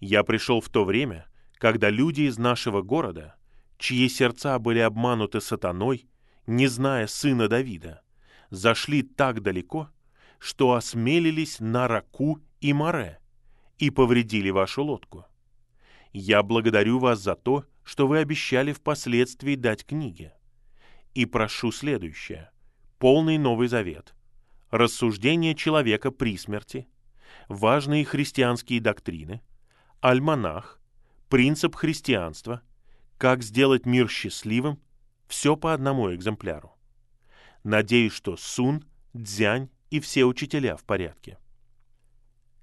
Я 0.00 0.22
пришел 0.24 0.60
в 0.60 0.68
то 0.68 0.84
время, 0.84 1.26
когда 1.54 1.90
люди 1.90 2.22
из 2.22 2.38
нашего 2.38 2.82
города, 2.82 3.34
чьи 3.78 4.08
сердца 4.08 4.58
были 4.58 4.78
обмануты 4.78 5.40
сатаной, 5.40 6.08
не 6.46 6.68
зная 6.68 7.06
сына 7.06 7.48
Давида, 7.48 8.02
зашли 8.50 9.02
так 9.02 9.42
далеко, 9.42 9.90
что 10.38 10.74
осмелились 10.74 11.60
на 11.60 11.88
Раку 11.88 12.40
и 12.60 12.72
Море 12.72 13.20
и 13.78 13.90
повредили 13.90 14.50
вашу 14.50 14.84
лодку. 14.84 15.26
Я 16.12 16.42
благодарю 16.42 16.98
вас 16.98 17.20
за 17.20 17.34
то, 17.34 17.64
что 17.84 18.06
вы 18.06 18.18
обещали 18.18 18.72
впоследствии 18.72 19.54
дать 19.54 19.84
книги. 19.84 20.32
И 21.14 21.26
прошу 21.26 21.72
следующее. 21.72 22.50
Полный 22.98 23.38
Новый 23.38 23.68
Завет. 23.68 24.14
Рассуждение 24.70 25.54
человека 25.54 26.10
при 26.10 26.36
смерти. 26.36 26.88
Важные 27.48 28.04
христианские 28.04 28.80
доктрины. 28.80 29.42
Альманах 30.00 30.80
принцип 31.28 31.74
христианства, 31.74 32.62
как 33.18 33.42
сделать 33.42 33.86
мир 33.86 34.08
счастливым, 34.08 34.80
все 35.26 35.56
по 35.56 35.72
одному 35.72 36.14
экземпляру. 36.14 36.72
Надеюсь, 37.64 38.12
что 38.12 38.36
Сун, 38.36 38.84
Дзянь 39.12 39.70
и 39.90 39.98
все 40.00 40.24
учителя 40.24 40.76
в 40.76 40.84
порядке. 40.84 41.38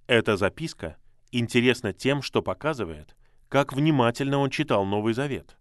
Эта 0.07 0.37
записка 0.37 0.97
интересна 1.39 1.93
тем, 1.93 2.21
что 2.21 2.41
показывает, 2.41 3.15
как 3.49 3.73
внимательно 3.73 4.39
он 4.39 4.49
читал 4.49 4.85
Новый 4.85 5.13
Завет, 5.13 5.57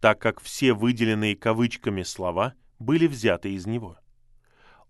так 0.00 0.20
как 0.20 0.40
все 0.40 0.72
выделенные 0.72 1.36
кавычками 1.36 2.02
слова 2.02 2.54
были 2.78 3.06
взяты 3.06 3.52
из 3.52 3.66
него. 3.66 3.98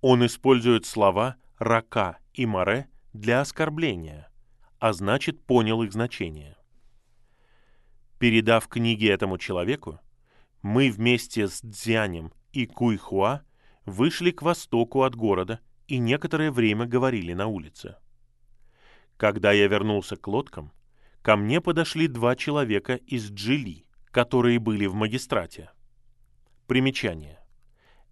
Он 0.01 0.25
использует 0.25 0.87
слова 0.87 1.37
«рака» 1.59 2.19
и 2.35 2.47
«море» 2.47 2.89
для 3.13 3.41
оскорбления, 3.41 4.31
а 4.79 4.93
значит, 4.93 5.45
понял 5.45 5.83
их 5.83 5.93
значение. 5.93 6.57
Передав 8.19 8.69
книги 8.69 9.07
этому 9.07 9.37
человеку, 9.39 10.01
мы 10.63 10.91
вместе 10.91 11.49
с 11.49 11.61
Дзянем 11.61 12.33
и 12.53 12.67
Куйхуа 12.67 13.43
вышли 13.85 14.31
к 14.31 14.43
востоку 14.43 15.03
от 15.03 15.15
города 15.15 15.61
и 15.89 15.99
некоторое 15.99 16.51
время 16.51 16.87
говорили 16.87 17.33
на 17.33 17.47
улице. 17.49 17.97
Когда 19.23 19.53
я 19.53 19.69
вернулся 19.69 20.17
к 20.17 20.27
лодкам, 20.27 20.73
ко 21.23 21.37
мне 21.37 21.61
подошли 21.61 22.09
два 22.09 22.35
человека 22.35 22.97
из 22.97 23.31
Джили, 23.31 23.85
которые 24.11 24.59
были 24.59 24.87
в 24.87 24.95
магистрате. 24.95 25.71
Примечание. 26.67 27.39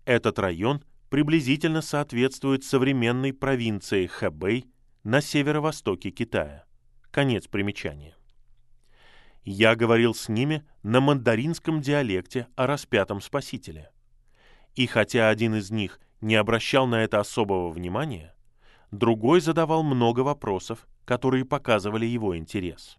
Этот 0.04 0.38
район 0.38 0.84
приблизительно 1.08 1.82
соответствует 1.82 2.62
современной 2.62 3.32
провинции 3.32 4.06
Хэбэй 4.06 4.66
на 5.02 5.20
северо-востоке 5.20 6.12
Китая. 6.12 6.64
Конец 7.10 7.48
примечания. 7.48 8.14
Я 9.42 9.74
говорил 9.74 10.14
с 10.14 10.28
ними 10.28 10.64
на 10.84 11.00
мандаринском 11.00 11.80
диалекте 11.80 12.46
о 12.54 12.68
распятом 12.68 13.20
Спасителе. 13.20 13.90
И 14.76 14.86
хотя 14.86 15.28
один 15.28 15.56
из 15.56 15.72
них 15.72 15.98
не 16.20 16.36
обращал 16.36 16.86
на 16.86 17.02
это 17.02 17.18
особого 17.18 17.68
внимания, 17.70 18.32
другой 18.92 19.40
задавал 19.40 19.82
много 19.82 20.20
вопросов, 20.20 20.86
которые 21.04 21.44
показывали 21.44 22.06
его 22.06 22.36
интерес. 22.36 22.98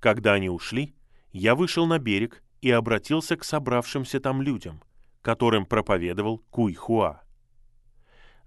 Когда 0.00 0.34
они 0.34 0.48
ушли, 0.48 0.94
я 1.32 1.54
вышел 1.54 1.86
на 1.86 1.98
берег 1.98 2.42
и 2.60 2.70
обратился 2.70 3.36
к 3.36 3.44
собравшимся 3.44 4.20
там 4.20 4.42
людям, 4.42 4.82
которым 5.22 5.66
проповедовал 5.66 6.38
Куйхуа. 6.50 7.22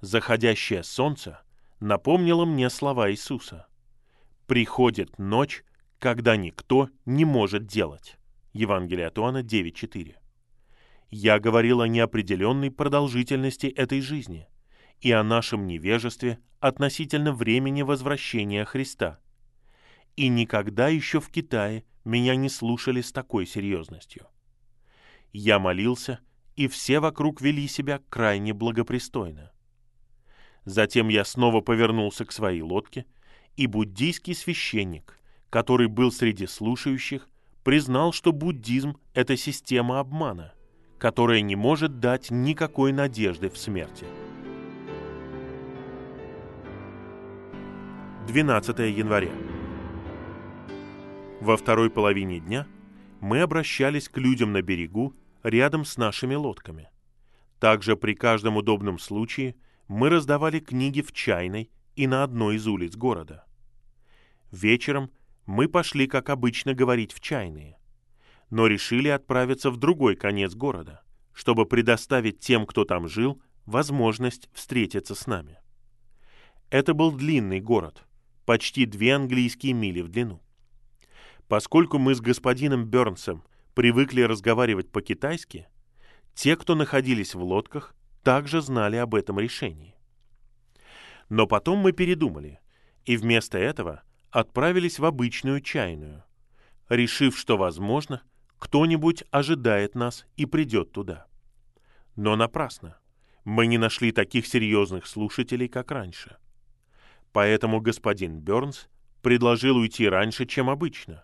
Заходящее 0.01 0.83
солнце 0.83 1.41
напомнило 1.79 2.45
мне 2.45 2.69
слова 2.69 3.11
Иисуса. 3.11 3.67
«Приходит 4.47 5.19
ночь, 5.19 5.63
когда 5.99 6.37
никто 6.37 6.89
не 7.05 7.25
может 7.25 7.67
делать. 7.67 8.17
Евангелие 8.53 9.07
от 9.07 9.17
Иоанна 9.17 9.43
9.4. 9.43 10.15
Я 11.11 11.39
говорил 11.39 11.81
о 11.81 11.87
неопределенной 11.87 12.71
продолжительности 12.71 13.67
этой 13.67 14.01
жизни 14.01 14.47
и 15.01 15.11
о 15.11 15.23
нашем 15.23 15.67
невежестве 15.67 16.39
относительно 16.59 17.31
времени 17.31 17.81
возвращения 17.81 18.65
Христа. 18.65 19.19
И 20.15 20.27
никогда 20.27 20.89
еще 20.89 21.21
в 21.21 21.29
Китае 21.29 21.85
меня 22.03 22.35
не 22.35 22.49
слушали 22.49 23.01
с 23.01 23.11
такой 23.11 23.45
серьезностью. 23.45 24.27
Я 25.31 25.59
молился, 25.59 26.19
и 26.55 26.67
все 26.67 26.99
вокруг 26.99 27.41
вели 27.41 27.67
себя 27.67 28.01
крайне 28.09 28.53
благопристойно. 28.53 29.51
Затем 30.65 31.07
я 31.07 31.23
снова 31.23 31.61
повернулся 31.61 32.25
к 32.25 32.31
своей 32.31 32.61
лодке, 32.61 33.05
и 33.55 33.67
буддийский 33.67 34.35
священник, 34.35 35.17
который 35.49 35.87
был 35.87 36.11
среди 36.11 36.47
слушающих, 36.47 37.29
признал, 37.63 38.11
что 38.11 38.31
буддизм– 38.31 38.97
это 39.13 39.37
система 39.37 39.99
обмана, 39.99 40.53
которая 40.97 41.41
не 41.41 41.55
может 41.55 41.99
дать 41.99 42.29
никакой 42.29 42.91
надежды 42.91 43.49
в 43.49 43.57
смерти. 43.57 44.05
12 48.29 48.77
января. 48.95 49.31
Во 51.41 51.57
второй 51.57 51.89
половине 51.89 52.39
дня 52.39 52.67
мы 53.21 53.41
обращались 53.41 54.07
к 54.07 54.19
людям 54.19 54.53
на 54.53 54.61
берегу 54.61 55.15
рядом 55.41 55.83
с 55.83 55.97
нашими 55.97 56.35
лодками. 56.35 56.91
Также 57.59 57.97
при 57.97 58.13
каждом 58.13 58.55
удобном 58.57 58.99
случае 58.99 59.55
мы 59.87 60.09
раздавали 60.09 60.59
книги 60.59 61.01
в 61.01 61.11
чайной 61.11 61.71
и 61.95 62.05
на 62.05 62.23
одной 62.23 62.57
из 62.57 62.67
улиц 62.67 62.95
города. 62.95 63.45
Вечером 64.51 65.09
мы 65.47 65.67
пошли, 65.67 66.05
как 66.05 66.29
обычно, 66.29 66.75
говорить 66.75 67.13
в 67.13 67.21
чайные, 67.21 67.79
но 68.51 68.67
решили 68.67 69.07
отправиться 69.07 69.71
в 69.71 69.77
другой 69.77 70.15
конец 70.15 70.53
города, 70.53 71.01
чтобы 71.33 71.65
предоставить 71.65 72.39
тем, 72.39 72.67
кто 72.67 72.85
там 72.85 73.07
жил, 73.07 73.41
возможность 73.65 74.51
встретиться 74.53 75.15
с 75.15 75.25
нами. 75.25 75.57
Это 76.69 76.93
был 76.93 77.11
длинный 77.11 77.59
город, 77.59 78.05
почти 78.49 78.87
две 78.87 79.13
английские 79.13 79.73
мили 79.73 80.01
в 80.01 80.07
длину. 80.07 80.41
Поскольку 81.47 81.99
мы 81.99 82.15
с 82.15 82.19
господином 82.19 82.83
Бернсом 82.83 83.43
привыкли 83.75 84.21
разговаривать 84.21 84.91
по-китайски, 84.91 85.67
те, 86.33 86.55
кто 86.55 86.73
находились 86.73 87.35
в 87.35 87.43
лодках, 87.43 87.93
также 88.23 88.61
знали 88.63 88.95
об 88.95 89.13
этом 89.13 89.39
решении. 89.39 89.93
Но 91.29 91.45
потом 91.45 91.77
мы 91.77 91.91
передумали, 91.91 92.59
и 93.05 93.17
вместо 93.17 93.59
этого 93.59 94.01
отправились 94.31 94.97
в 94.97 95.05
обычную 95.05 95.61
чайную, 95.61 96.23
решив, 96.89 97.37
что, 97.37 97.55
возможно, 97.55 98.23
кто-нибудь 98.57 99.25
ожидает 99.29 99.93
нас 99.93 100.25
и 100.37 100.47
придет 100.47 100.91
туда. 100.91 101.27
Но 102.15 102.35
напрасно. 102.35 102.97
Мы 103.43 103.67
не 103.67 103.77
нашли 103.77 104.11
таких 104.11 104.47
серьезных 104.47 105.05
слушателей, 105.05 105.67
как 105.67 105.91
раньше. 105.91 106.37
Поэтому 107.31 107.79
господин 107.81 108.39
Бернс 108.39 108.87
предложил 109.21 109.77
уйти 109.77 110.07
раньше, 110.07 110.45
чем 110.45 110.69
обычно. 110.69 111.23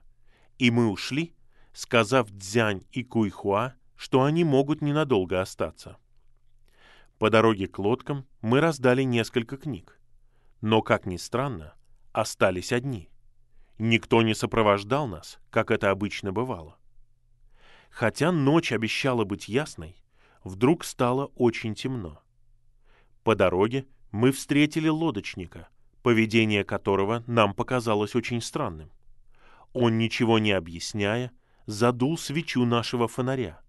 И 0.58 0.72
мы 0.72 0.88
ушли, 0.90 1.36
сказав 1.74 2.30
Дзянь 2.32 2.86
и 2.92 3.04
Куйхуа, 3.04 3.76
что 3.96 4.24
они 4.24 4.44
могут 4.44 4.82
ненадолго 4.82 5.42
остаться. 5.42 5.98
По 7.18 7.30
дороге 7.30 7.68
к 7.68 7.80
лодкам 7.80 8.26
мы 8.42 8.60
раздали 8.60 9.04
несколько 9.04 9.58
книг. 9.58 10.00
Но, 10.62 10.82
как 10.82 11.06
ни 11.06 11.18
странно, 11.18 11.74
остались 12.12 12.72
одни. 12.72 13.10
Никто 13.78 14.22
не 14.22 14.34
сопровождал 14.34 15.08
нас, 15.08 15.40
как 15.50 15.72
это 15.72 15.92
обычно 15.92 16.32
бывало. 16.32 16.78
Хотя 17.90 18.32
ночь 18.32 18.72
обещала 18.72 19.24
быть 19.24 19.48
ясной, 19.48 19.96
вдруг 20.44 20.84
стало 20.84 21.28
очень 21.36 21.76
темно. 21.76 22.22
По 23.24 23.36
дороге 23.36 23.86
мы 24.12 24.32
встретили 24.32 24.88
лодочника, 24.88 25.70
поведение 26.06 26.64
которого 26.64 27.24
нам 27.26 27.56
показалось 27.56 28.14
очень 28.14 28.40
странным. 28.40 28.92
Он, 29.74 29.98
ничего 29.98 30.38
не 30.38 30.52
объясняя, 30.52 31.32
задул 31.66 32.16
свечу 32.16 32.64
нашего 32.64 33.08
фонаря. 33.08 33.60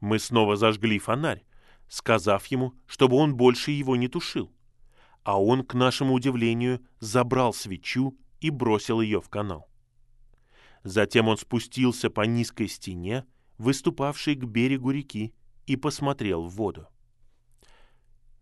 Мы 0.00 0.18
снова 0.18 0.56
зажгли 0.56 0.98
фонарь, 0.98 1.46
сказав 1.88 2.44
ему, 2.48 2.74
чтобы 2.86 3.16
он 3.16 3.36
больше 3.36 3.70
его 3.70 3.96
не 3.96 4.06
тушил. 4.06 4.52
А 5.22 5.40
он, 5.40 5.64
к 5.64 5.72
нашему 5.72 6.12
удивлению, 6.12 6.86
забрал 7.00 7.54
свечу 7.54 8.18
и 8.40 8.50
бросил 8.50 9.00
ее 9.00 9.22
в 9.22 9.30
канал. 9.30 9.66
Затем 10.84 11.26
он 11.26 11.38
спустился 11.38 12.10
по 12.10 12.26
низкой 12.26 12.68
стене, 12.68 13.24
выступавшей 13.56 14.34
к 14.34 14.44
берегу 14.44 14.90
реки, 14.90 15.34
и 15.64 15.76
посмотрел 15.76 16.42
в 16.42 16.50
воду. 16.50 16.86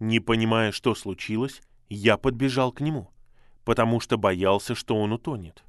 Не 0.00 0.18
понимая, 0.18 0.72
что 0.72 0.96
случилось, 0.96 1.62
я 1.88 2.16
подбежал 2.16 2.72
к 2.72 2.80
нему, 2.80 3.10
потому 3.64 4.00
что 4.00 4.18
боялся, 4.18 4.74
что 4.74 4.96
он 4.96 5.12
утонет. 5.12 5.64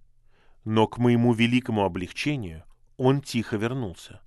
Но 0.63 0.87
к 0.87 0.97
моему 0.97 1.33
великому 1.33 1.83
облегчению 1.83 2.63
он 2.97 3.21
тихо 3.21 3.57
вернулся. 3.57 4.21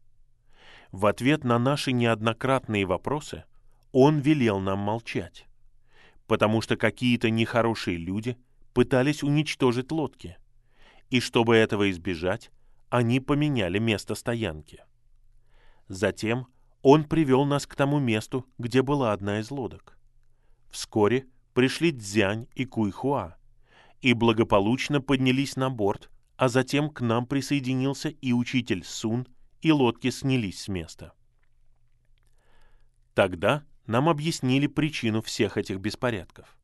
В 0.93 1.07
ответ 1.07 1.45
на 1.45 1.59
наши 1.59 1.93
неоднократные 1.93 2.87
вопросы 2.87 3.45
он 3.93 4.21
велел 4.21 4.59
нам 4.61 4.79
молчать, 4.79 5.47
потому 6.27 6.61
что 6.61 6.77
какие-то 6.77 7.31
нехорошие 7.31 7.97
люди 7.97 8.37
пытались 8.73 9.23
уничтожить 9.23 9.91
лодки, 9.91 10.37
и 11.11 11.21
чтобы 11.21 11.57
этого 11.57 11.91
избежать, 11.91 12.51
они 12.91 13.21
поменяли 13.21 13.79
место 13.79 14.15
стоянки. 14.15 14.85
Затем 15.89 16.47
он 16.83 17.05
привел 17.05 17.45
нас 17.45 17.67
к 17.67 17.75
тому 17.75 17.99
месту, 17.99 18.47
где 18.59 18.83
была 18.83 19.13
одна 19.13 19.41
из 19.41 19.51
лодок. 19.51 19.99
Вскоре 20.71 21.27
пришли 21.59 21.91
Дзянь 21.91 22.47
и 22.55 22.65
Куйхуа 22.65 23.37
и 24.01 24.13
благополучно 24.13 25.01
поднялись 25.01 25.57
на 25.57 25.71
борт, 25.71 26.09
а 26.37 26.49
затем 26.49 26.89
к 26.89 27.01
нам 27.01 27.27
присоединился 27.27 28.11
и 28.11 28.33
учитель 28.33 28.85
Сун, 28.85 29.27
и 29.61 29.73
лодки 29.73 30.11
снялись 30.11 30.63
с 30.63 30.69
места. 30.69 31.15
Тогда 33.13 33.65
нам 33.89 34.09
объяснили 34.09 34.69
причину 34.69 35.21
всех 35.21 35.57
этих 35.57 35.81
беспорядков. 35.81 36.57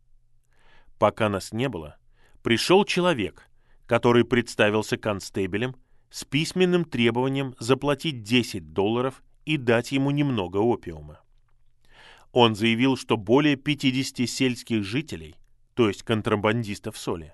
Пока 1.01 1.29
нас 1.29 1.53
не 1.53 1.69
было, 1.69 1.97
пришел 2.45 2.85
человек, 2.85 3.51
который 3.87 4.25
представился 4.25 4.97
констебелем 4.97 5.75
с 6.11 6.25
письменным 6.25 6.85
требованием 6.85 7.57
заплатить 7.59 8.23
10 8.23 8.73
долларов 8.73 9.25
и 9.45 9.57
дать 9.57 9.91
ему 9.91 10.13
немного 10.13 10.59
опиума. 10.59 11.19
Он 12.35 12.57
заявил, 12.57 12.97
что 12.97 13.17
более 13.17 13.55
50 13.55 14.29
сельских 14.29 14.83
жителей, 14.83 15.37
то 15.75 15.87
есть 15.87 16.03
контрабандистов 16.03 16.99
соли, 16.99 17.33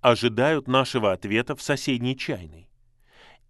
ожидают 0.00 0.68
нашего 0.68 1.12
ответа 1.12 1.54
в 1.54 1.60
соседней 1.60 2.16
чайной. 2.16 2.66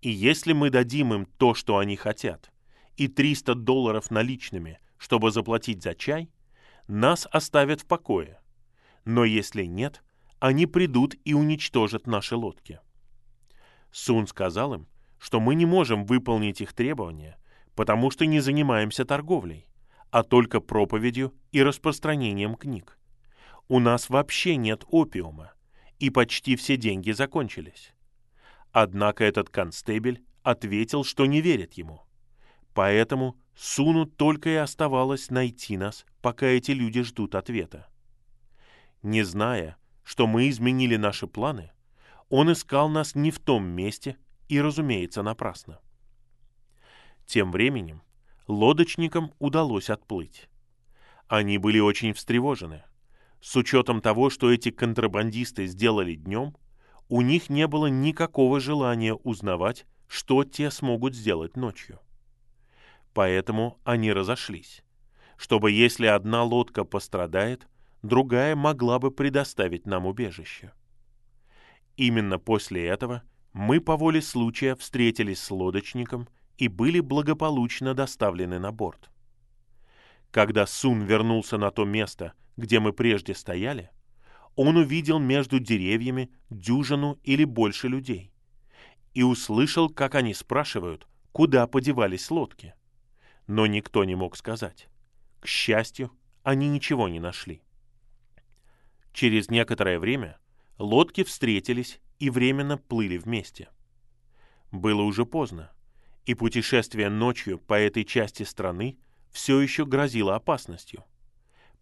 И 0.01 0.11
если 0.11 0.53
мы 0.53 0.71
дадим 0.71 1.15
им 1.15 1.27
то, 1.39 1.55
что 1.55 1.79
они 1.79 1.95
хотят, 1.95 2.51
и 2.97 3.07
300 3.07 3.55
долларов 3.55 4.11
наличными, 4.11 4.81
чтобы 4.99 5.31
заплатить 5.31 5.85
за 5.85 5.95
чай, 5.95 6.29
нас 6.89 7.29
оставят 7.31 7.83
в 7.83 7.87
покое. 7.87 8.41
Но 9.05 9.25
если 9.25 9.63
нет, 9.63 10.03
они 10.41 10.67
придут 10.67 11.15
и 11.25 11.33
уничтожат 11.33 12.09
наши 12.09 12.35
лодки. 12.35 12.81
Сун 13.93 14.27
сказал 14.27 14.75
им, 14.75 14.89
что 15.21 15.39
мы 15.39 15.55
не 15.55 15.65
можем 15.65 16.07
выполнить 16.07 16.61
их 16.61 16.73
требования, 16.73 17.39
потому 17.77 18.11
что 18.11 18.27
не 18.27 18.41
занимаемся 18.41 19.05
торговлей, 19.05 19.69
а 20.13 20.23
только 20.23 20.61
проповедью 20.61 21.35
и 21.53 21.63
распространением 21.63 22.55
книг. 22.55 22.99
У 23.67 23.81
нас 23.81 24.11
вообще 24.11 24.57
нет 24.57 24.85
опиума, 24.89 25.55
и 25.99 26.11
почти 26.11 26.55
все 26.55 26.77
деньги 26.77 27.13
закончились. 27.13 27.95
Однако 28.73 29.25
этот 29.25 29.49
констебель 29.49 30.23
ответил, 30.43 31.03
что 31.03 31.25
не 31.25 31.41
верит 31.41 31.73
ему. 31.75 32.03
Поэтому 32.75 33.39
Суну 33.57 34.05
только 34.05 34.51
и 34.51 34.55
оставалось 34.55 35.31
найти 35.31 35.79
нас, 35.79 36.05
пока 36.21 36.47
эти 36.47 36.73
люди 36.73 37.03
ждут 37.03 37.35
ответа. 37.35 37.89
Не 39.03 39.23
зная, 39.23 39.77
что 40.05 40.27
мы 40.27 40.51
изменили 40.51 40.97
наши 40.97 41.27
планы, 41.27 41.73
он 42.29 42.53
искал 42.53 42.91
нас 42.91 43.15
не 43.15 43.31
в 43.31 43.39
том 43.39 43.67
месте 43.67 44.19
и, 44.49 44.61
разумеется, 44.61 45.23
напрасно. 45.23 45.81
Тем 47.25 47.51
временем 47.51 48.03
лодочникам 48.53 49.33
удалось 49.39 49.91
отплыть. 49.91 50.49
Они 51.29 51.59
были 51.59 51.79
очень 51.81 52.13
встревожены. 52.13 52.85
С 53.41 53.57
учетом 53.57 54.01
того, 54.01 54.31
что 54.31 54.53
эти 54.53 54.71
контрабандисты 54.71 55.67
сделали 55.67 56.15
днем, 56.15 56.57
у 57.09 57.23
них 57.23 57.51
не 57.51 57.67
было 57.67 57.87
никакого 57.87 58.61
желания 58.61 59.15
узнавать, 59.15 59.87
что 60.07 60.45
те 60.45 60.71
смогут 60.71 61.15
сделать 61.15 61.57
ночью. 61.57 61.99
Поэтому 63.15 63.79
они 63.85 64.13
разошлись, 64.13 64.85
чтобы 65.37 65.73
если 65.73 66.07
одна 66.07 66.45
лодка 66.45 66.85
пострадает, 66.85 67.67
другая 68.03 68.55
могла 68.55 68.99
бы 68.99 69.11
предоставить 69.11 69.87
нам 69.87 70.07
убежище. 70.07 70.73
Именно 71.97 72.39
после 72.39 72.87
этого 72.87 73.23
мы 73.53 73.81
по 73.81 73.97
воле 73.97 74.23
случая 74.23 74.75
встретились 74.75 75.41
с 75.41 75.51
лодочником 75.51 76.29
и 76.63 76.69
были 76.69 77.01
благополучно 77.01 77.93
доставлены 77.93 78.61
на 78.61 78.71
борт. 78.71 79.11
Когда 80.31 80.65
Сун 80.65 81.03
вернулся 81.03 81.59
на 81.59 81.73
то 81.73 81.85
место, 81.85 82.35
где 82.57 82.79
мы 82.79 82.93
прежде 82.93 83.35
стояли, 83.35 83.91
он 84.55 84.77
увидел 84.77 85.19
между 85.19 85.59
деревьями 85.59 86.31
дюжину 86.51 87.19
или 87.25 87.43
больше 87.43 87.89
людей 87.89 88.33
и 89.13 89.25
услышал, 89.25 89.91
как 89.91 90.15
они 90.15 90.35
спрашивают, 90.35 91.09
куда 91.33 91.67
подевались 91.67 92.31
лодки. 92.31 92.75
Но 93.49 93.67
никто 93.67 94.05
не 94.05 94.15
мог 94.15 94.37
сказать. 94.37 94.87
К 95.41 95.49
счастью, 95.49 96.13
они 96.45 96.69
ничего 96.69 97.09
не 97.09 97.19
нашли. 97.19 97.61
Через 99.13 99.51
некоторое 99.51 99.99
время 99.99 100.39
лодки 100.79 101.25
встретились 101.25 102.01
и 102.21 102.31
временно 102.31 102.79
плыли 102.79 103.19
вместе. 103.19 103.69
Было 104.71 105.03
уже 105.03 105.27
поздно, 105.27 105.73
и 106.27 106.35
путешествие 106.35 107.09
ночью 107.09 107.59
по 107.59 107.75
этой 107.75 108.05
части 108.05 108.43
страны 108.43 108.99
все 109.31 109.61
еще 109.61 109.85
грозило 109.87 110.37
опасностью. 110.37 111.05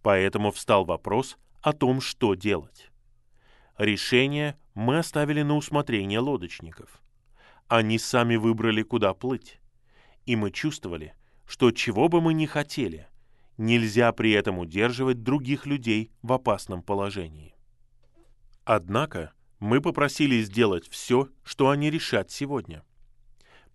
Поэтому 0.03 0.50
встал 0.50 0.85
вопрос 0.85 1.37
о 1.61 1.72
том, 1.72 2.00
что 2.00 2.35
делать. 2.35 2.90
Решение 3.76 4.57
мы 4.74 4.98
оставили 4.98 5.42
на 5.42 5.57
усмотрение 5.57 6.20
лодочников. 6.20 7.03
Они 7.68 7.98
сами 7.98 8.37
выбрали, 8.37 8.83
куда 8.83 9.14
плыть. 9.14 9.61
И 10.26 10.37
мы 10.37 10.50
чувствовали, 10.50 11.14
что 11.46 11.70
чего 11.70 12.09
бы 12.09 12.20
мы 12.20 12.35
ни 12.35 12.46
хотели, 12.46 13.09
нельзя 13.59 14.12
при 14.12 14.33
этом 14.33 14.59
удерживать 14.59 15.22
других 15.22 15.66
людей 15.66 16.11
в 16.22 16.33
опасном 16.33 16.83
положении. 16.83 17.55
Однако 18.64 19.33
мы 19.59 19.81
попросили 19.81 20.40
сделать 20.42 20.88
все, 20.88 21.29
что 21.42 21.70
они 21.70 21.90
решат 21.90 22.31
сегодня. 22.31 22.85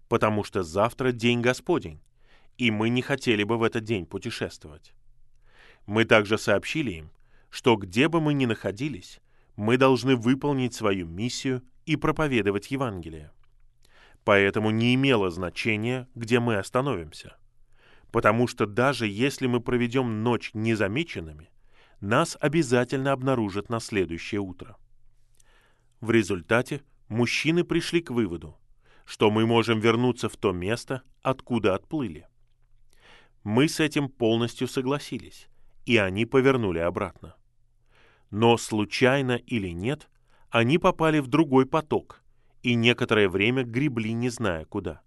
Потому 0.08 0.44
что 0.44 0.64
завтра 0.64 1.12
день 1.12 1.42
Господень, 1.42 2.02
и 2.58 2.72
мы 2.72 2.90
не 2.90 3.02
хотели 3.02 3.44
бы 3.44 3.58
в 3.58 3.64
этот 3.64 3.84
день 3.84 4.06
путешествовать. 4.06 4.94
Мы 5.86 6.06
также 6.06 6.38
сообщили 6.38 6.92
им, 6.92 7.12
что 7.50 7.76
где 7.76 8.08
бы 8.08 8.22
мы 8.22 8.34
ни 8.34 8.46
находились, 8.46 9.20
мы 9.56 9.78
должны 9.78 10.16
выполнить 10.16 10.74
свою 10.74 11.08
миссию 11.08 11.64
и 11.86 11.96
проповедовать 11.96 12.72
Евангелие. 12.72 13.32
Поэтому 14.24 14.72
не 14.72 14.96
имело 14.96 15.30
значения, 15.30 16.08
где 16.16 16.40
мы 16.40 16.58
остановимся. 16.58 17.38
Потому 18.12 18.48
что 18.48 18.66
даже 18.66 19.08
если 19.08 19.48
мы 19.48 19.62
проведем 19.62 20.24
ночь 20.24 20.52
незамеченными, 20.54 21.50
нас 22.02 22.38
обязательно 22.40 23.12
обнаружат 23.12 23.70
на 23.70 23.80
следующее 23.80 24.42
утро. 24.42 24.78
В 26.02 26.12
результате 26.12 26.82
мужчины 27.08 27.64
пришли 27.64 28.02
к 28.02 28.12
выводу, 28.12 28.58
что 29.06 29.32
мы 29.32 29.46
можем 29.46 29.80
вернуться 29.80 30.30
в 30.30 30.36
то 30.36 30.52
место, 30.52 31.04
откуда 31.22 31.76
отплыли. 31.76 32.28
Мы 33.44 33.70
с 33.70 33.80
этим 33.80 34.10
полностью 34.10 34.68
согласились, 34.68 35.48
и 35.86 35.98
они 35.98 36.26
повернули 36.26 36.80
обратно. 36.80 37.36
Но 38.32 38.58
случайно 38.58 39.34
или 39.34 39.70
нет, 39.70 40.10
они 40.50 40.80
попали 40.80 41.20
в 41.20 41.28
другой 41.28 41.66
поток 41.66 42.24
и 42.64 42.74
некоторое 42.74 43.30
время 43.30 43.64
гребли, 43.64 44.14
не 44.14 44.30
зная 44.30 44.66
куда. 44.66 45.02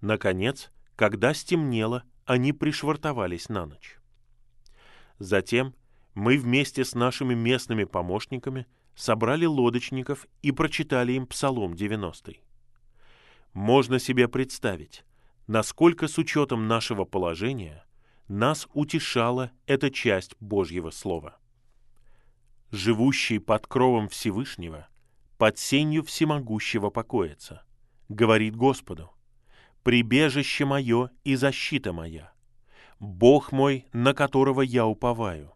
Наконец, 0.00 0.72
когда 0.96 1.32
стемнело, 1.32 2.02
они 2.24 2.52
пришвартовались 2.52 3.48
на 3.48 3.66
ночь. 3.66 3.98
Затем 5.20 5.74
мы 6.14 6.36
вместе 6.36 6.84
с 6.84 6.94
нашими 6.94 7.34
местными 7.34 7.84
помощниками 7.84 8.66
собрали 8.96 9.44
лодочников 9.44 10.26
и 10.42 10.50
прочитали 10.50 11.12
им 11.12 11.26
Псалом 11.26 11.74
90. 11.74 12.47
Можно 13.52 13.98
себе 13.98 14.28
представить, 14.28 15.04
насколько 15.46 16.08
с 16.08 16.18
учетом 16.18 16.68
нашего 16.68 17.04
положения 17.04 17.84
нас 18.28 18.68
утешала 18.74 19.50
эта 19.66 19.90
часть 19.90 20.36
Божьего 20.38 20.90
Слова. 20.90 21.38
«Живущий 22.70 23.38
под 23.38 23.66
кровом 23.66 24.08
Всевышнего, 24.08 24.88
под 25.38 25.58
сенью 25.58 26.04
всемогущего 26.04 26.90
покоится, 26.90 27.62
говорит 28.08 28.54
Господу, 28.54 29.10
«Прибежище 29.82 30.66
мое 30.66 31.10
и 31.24 31.34
защита 31.34 31.94
моя, 31.94 32.32
Бог 33.00 33.52
мой, 33.52 33.86
на 33.92 34.12
которого 34.12 34.60
я 34.60 34.86
уповаю. 34.86 35.54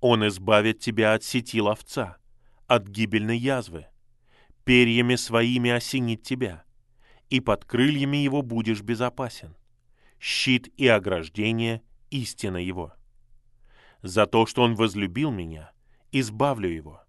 Он 0.00 0.26
избавит 0.26 0.80
тебя 0.80 1.14
от 1.14 1.22
сети 1.22 1.60
ловца, 1.60 2.16
от 2.66 2.88
гибельной 2.88 3.38
язвы. 3.38 3.86
Перьями 4.64 5.14
своими 5.16 5.70
осенит 5.70 6.22
тебя, 6.22 6.64
и 7.30 7.40
под 7.40 7.64
крыльями 7.64 8.18
его 8.18 8.42
будешь 8.42 8.82
безопасен. 8.82 9.56
Щит 10.20 10.68
и 10.76 10.86
ограждение— 10.86 11.82
истина 12.10 12.58
его. 12.58 12.94
За 14.02 14.26
то, 14.26 14.46
что 14.46 14.62
он 14.62 14.74
возлюбил 14.74 15.30
меня, 15.30 15.72
избавлю 16.12 16.68
его, 16.68 17.02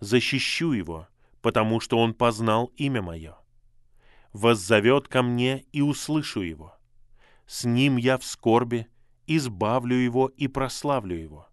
защищу 0.00 0.72
его, 0.72 1.08
потому 1.42 1.80
что 1.80 1.98
он 1.98 2.14
познал 2.14 2.66
имя 2.76 3.02
мое. 3.02 3.36
Воззовет 4.32 5.08
ко 5.08 5.22
мне 5.22 5.64
и 5.72 5.80
услышу 5.80 6.40
его. 6.40 6.74
С 7.46 7.64
ним 7.64 7.96
я 7.96 8.18
в 8.18 8.24
скорби, 8.24 8.86
избавлю 9.26 9.96
его 9.96 10.28
и 10.28 10.48
прославлю 10.48 11.16
его. 11.16 11.48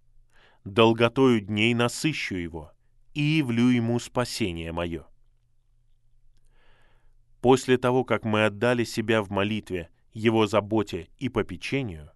Долготою 0.64 1.42
дней 1.42 1.74
насыщу 1.74 2.36
его 2.36 2.72
и 3.14 3.22
явлю 3.22 3.70
ему 3.70 4.00
спасение 4.00 4.72
мое. 4.72 5.06
После 7.46 7.78
того, 7.78 8.04
как 8.04 8.26
мы 8.26 8.46
отдали 8.46 8.84
себя 8.84 9.22
в 9.22 9.30
молитве, 9.30 9.90
его 10.14 10.48
заботе 10.48 11.10
и 11.20 11.30
попечению, 11.30 12.10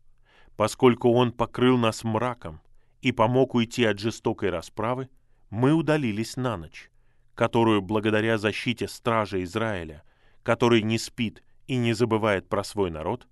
поскольку 0.58 1.12
он 1.12 1.32
покрыл 1.32 1.78
нас 1.78 2.04
мраком 2.04 2.62
и 3.04 3.12
помог 3.12 3.54
уйти 3.54 3.84
от 3.86 4.00
жестокой 4.00 4.50
расправы, 4.50 5.08
мы 5.52 5.74
удалились 5.74 6.36
на 6.36 6.58
ночь, 6.58 6.90
которую 7.36 7.84
благодаря 7.84 8.40
защите 8.40 8.88
стража 8.88 9.44
Израиля, 9.44 10.02
который 10.42 10.82
не 10.82 10.98
спит 10.98 11.44
и 11.68 11.76
не 11.76 11.94
забывает 11.94 12.50
про 12.50 12.64
свой 12.64 12.90
народ, 12.90 13.28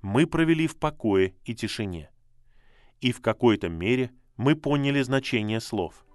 мы 0.00 0.26
провели 0.26 0.66
в 0.66 0.78
покое 0.78 1.34
и 1.44 1.54
тишине. 1.54 2.08
И 3.02 3.12
в 3.12 3.20
какой-то 3.20 3.68
мере 3.68 4.12
мы 4.38 4.56
поняли 4.56 5.02
значение 5.02 5.60
слов 5.60 6.06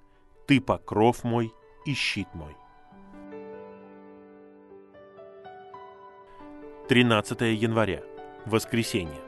«Ты 0.47 0.59
покров 0.59 1.23
мой 1.23 1.53
и 1.85 1.93
щит 1.93 2.33
мой». 2.33 2.55
13 6.89 7.41
января. 7.41 8.01
Воскресенье. 8.47 9.21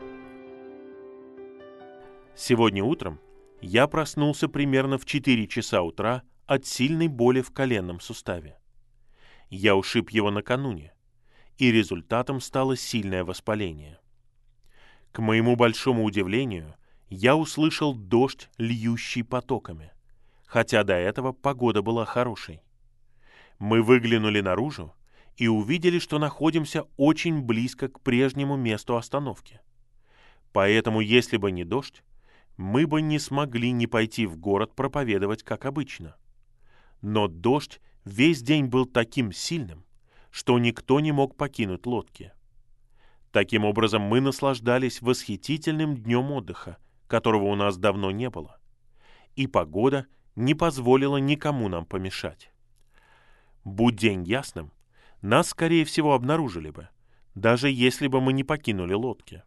Сегодня 2.35 2.83
утром 2.83 3.19
я 3.61 3.85
проснулся 3.85 4.47
примерно 4.49 4.97
в 4.97 5.05
4 5.05 5.47
часа 5.47 5.83
утра 5.83 6.23
от 6.47 6.65
сильной 6.65 7.07
боли 7.07 7.41
в 7.41 7.51
коленном 7.53 7.99
суставе. 7.99 8.57
Я 9.51 9.75
ушиб 9.75 10.09
его 10.09 10.31
накануне, 10.31 10.95
и 11.59 11.71
результатом 11.71 12.41
стало 12.41 12.75
сильное 12.75 13.23
воспаление. 13.23 13.99
К 15.11 15.19
моему 15.19 15.55
большому 15.55 16.03
удивлению, 16.03 16.73
я 17.09 17.35
услышал 17.35 17.93
дождь, 17.93 18.49
льющий 18.57 19.23
потоками, 19.23 19.91
хотя 20.47 20.83
до 20.83 20.95
этого 20.95 21.31
погода 21.31 21.83
была 21.83 22.05
хорошей. 22.05 22.63
Мы 23.59 23.83
выглянули 23.83 24.41
наружу 24.41 24.95
и 25.41 25.47
увидели, 25.47 25.99
что 25.99 26.19
находимся 26.19 26.85
очень 26.97 27.41
близко 27.41 27.87
к 27.87 27.99
прежнему 28.01 28.55
месту 28.55 28.95
остановки. 28.95 29.59
Поэтому, 30.53 31.01
если 31.01 31.37
бы 31.37 31.51
не 31.51 31.63
дождь, 31.63 32.03
мы 32.57 32.85
бы 32.85 33.01
не 33.01 33.19
смогли 33.19 33.71
не 33.71 33.87
пойти 33.87 34.25
в 34.25 34.37
город 34.37 34.75
проповедовать, 34.75 35.43
как 35.43 35.65
обычно 35.65 36.15
но 37.01 37.27
дождь 37.27 37.81
весь 38.05 38.41
день 38.41 38.65
был 38.65 38.85
таким 38.85 39.31
сильным, 39.31 39.85
что 40.29 40.57
никто 40.59 40.99
не 40.99 41.11
мог 41.11 41.35
покинуть 41.35 41.85
лодки. 41.85 42.31
Таким 43.31 43.65
образом, 43.65 44.01
мы 44.01 44.21
наслаждались 44.21 45.01
восхитительным 45.01 45.97
днем 45.97 46.31
отдыха, 46.31 46.77
которого 47.07 47.45
у 47.45 47.55
нас 47.55 47.77
давно 47.77 48.11
не 48.11 48.29
было. 48.29 48.59
И 49.35 49.47
погода 49.47 50.05
не 50.35 50.53
позволила 50.53 51.17
никому 51.17 51.69
нам 51.69 51.85
помешать. 51.85 52.51
Будь 53.63 53.95
день 53.95 54.23
ясным, 54.23 54.71
нас, 55.21 55.49
скорее 55.49 55.85
всего, 55.85 56.13
обнаружили 56.13 56.69
бы, 56.69 56.89
даже 57.35 57.69
если 57.69 58.07
бы 58.07 58.21
мы 58.21 58.33
не 58.33 58.43
покинули 58.43 58.93
лодки. 58.93 59.43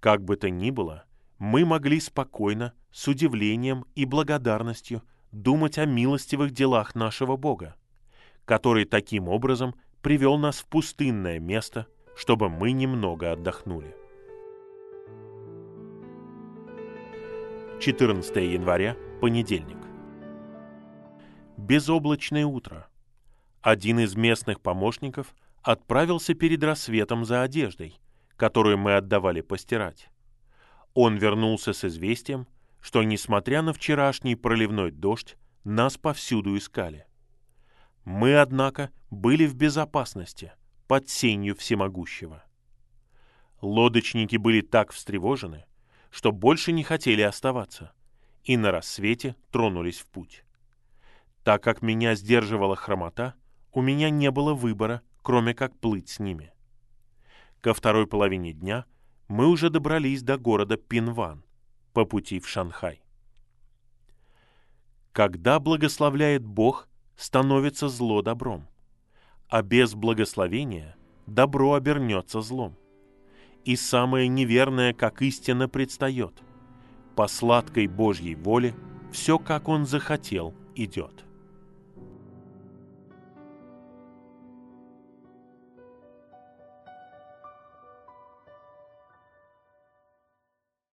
Как 0.00 0.22
бы 0.24 0.36
то 0.36 0.50
ни 0.50 0.70
было, 0.70 1.04
мы 1.38 1.64
могли 1.64 2.00
спокойно, 2.00 2.74
с 2.90 3.08
удивлением 3.08 3.86
и 3.94 4.04
благодарностью 4.04 5.02
думать 5.30 5.78
о 5.78 5.86
милостивых 5.86 6.50
делах 6.50 6.94
нашего 6.94 7.36
Бога, 7.36 7.76
который 8.44 8.84
таким 8.84 9.28
образом 9.28 9.74
привел 10.02 10.36
нас 10.36 10.58
в 10.58 10.66
пустынное 10.66 11.38
место, 11.38 11.86
чтобы 12.14 12.48
мы 12.50 12.72
немного 12.72 13.32
отдохнули. 13.32 13.96
14 17.80 18.36
января, 18.36 18.96
понедельник. 19.20 19.78
Безоблачное 21.56 22.46
утро. 22.46 22.88
Один 23.62 24.00
из 24.00 24.16
местных 24.16 24.60
помощников 24.60 25.36
отправился 25.62 26.34
перед 26.34 26.64
рассветом 26.64 27.24
за 27.24 27.42
одеждой, 27.42 28.00
которую 28.36 28.76
мы 28.76 28.96
отдавали 28.96 29.40
постирать. 29.40 30.10
Он 30.94 31.16
вернулся 31.16 31.72
с 31.72 31.84
известием, 31.84 32.48
что, 32.80 33.04
несмотря 33.04 33.62
на 33.62 33.72
вчерашний 33.72 34.34
проливной 34.34 34.90
дождь, 34.90 35.36
нас 35.62 35.96
повсюду 35.96 36.56
искали. 36.56 37.06
Мы, 38.04 38.36
однако, 38.36 38.90
были 39.10 39.46
в 39.46 39.54
безопасности, 39.54 40.52
под 40.88 41.08
сенью 41.08 41.54
всемогущего. 41.54 42.42
Лодочники 43.60 44.36
были 44.36 44.60
так 44.60 44.90
встревожены, 44.90 45.66
что 46.10 46.32
больше 46.32 46.72
не 46.72 46.82
хотели 46.82 47.22
оставаться, 47.22 47.92
и 48.42 48.56
на 48.56 48.72
рассвете 48.72 49.36
тронулись 49.52 50.00
в 50.00 50.06
путь. 50.08 50.44
Так 51.44 51.62
как 51.62 51.80
меня 51.80 52.16
сдерживала 52.16 52.74
хромота, 52.74 53.36
у 53.72 53.80
меня 53.80 54.10
не 54.10 54.30
было 54.30 54.54
выбора, 54.54 55.02
кроме 55.22 55.54
как 55.54 55.78
плыть 55.78 56.08
с 56.08 56.18
ними. 56.18 56.52
Ко 57.60 57.74
второй 57.74 58.06
половине 58.06 58.52
дня 58.52 58.84
мы 59.28 59.46
уже 59.46 59.70
добрались 59.70 60.22
до 60.22 60.36
города 60.36 60.76
Пинван, 60.76 61.44
по 61.92 62.04
пути 62.04 62.40
в 62.40 62.48
Шанхай. 62.48 63.02
Когда 65.12 65.60
благословляет 65.60 66.44
Бог, 66.44 66.88
становится 67.16 67.88
зло 67.88 68.22
добром, 68.22 68.66
а 69.48 69.62
без 69.62 69.94
благословения 69.94 70.96
добро 71.26 71.74
обернется 71.74 72.40
злом. 72.40 72.76
И 73.64 73.76
самое 73.76 74.26
неверное, 74.26 74.92
как 74.92 75.22
истина, 75.22 75.68
предстает. 75.68 76.42
По 77.14 77.28
сладкой 77.28 77.86
Божьей 77.86 78.34
воле 78.34 78.74
все, 79.12 79.38
как 79.38 79.68
Он 79.68 79.86
захотел, 79.86 80.54
идет. 80.74 81.24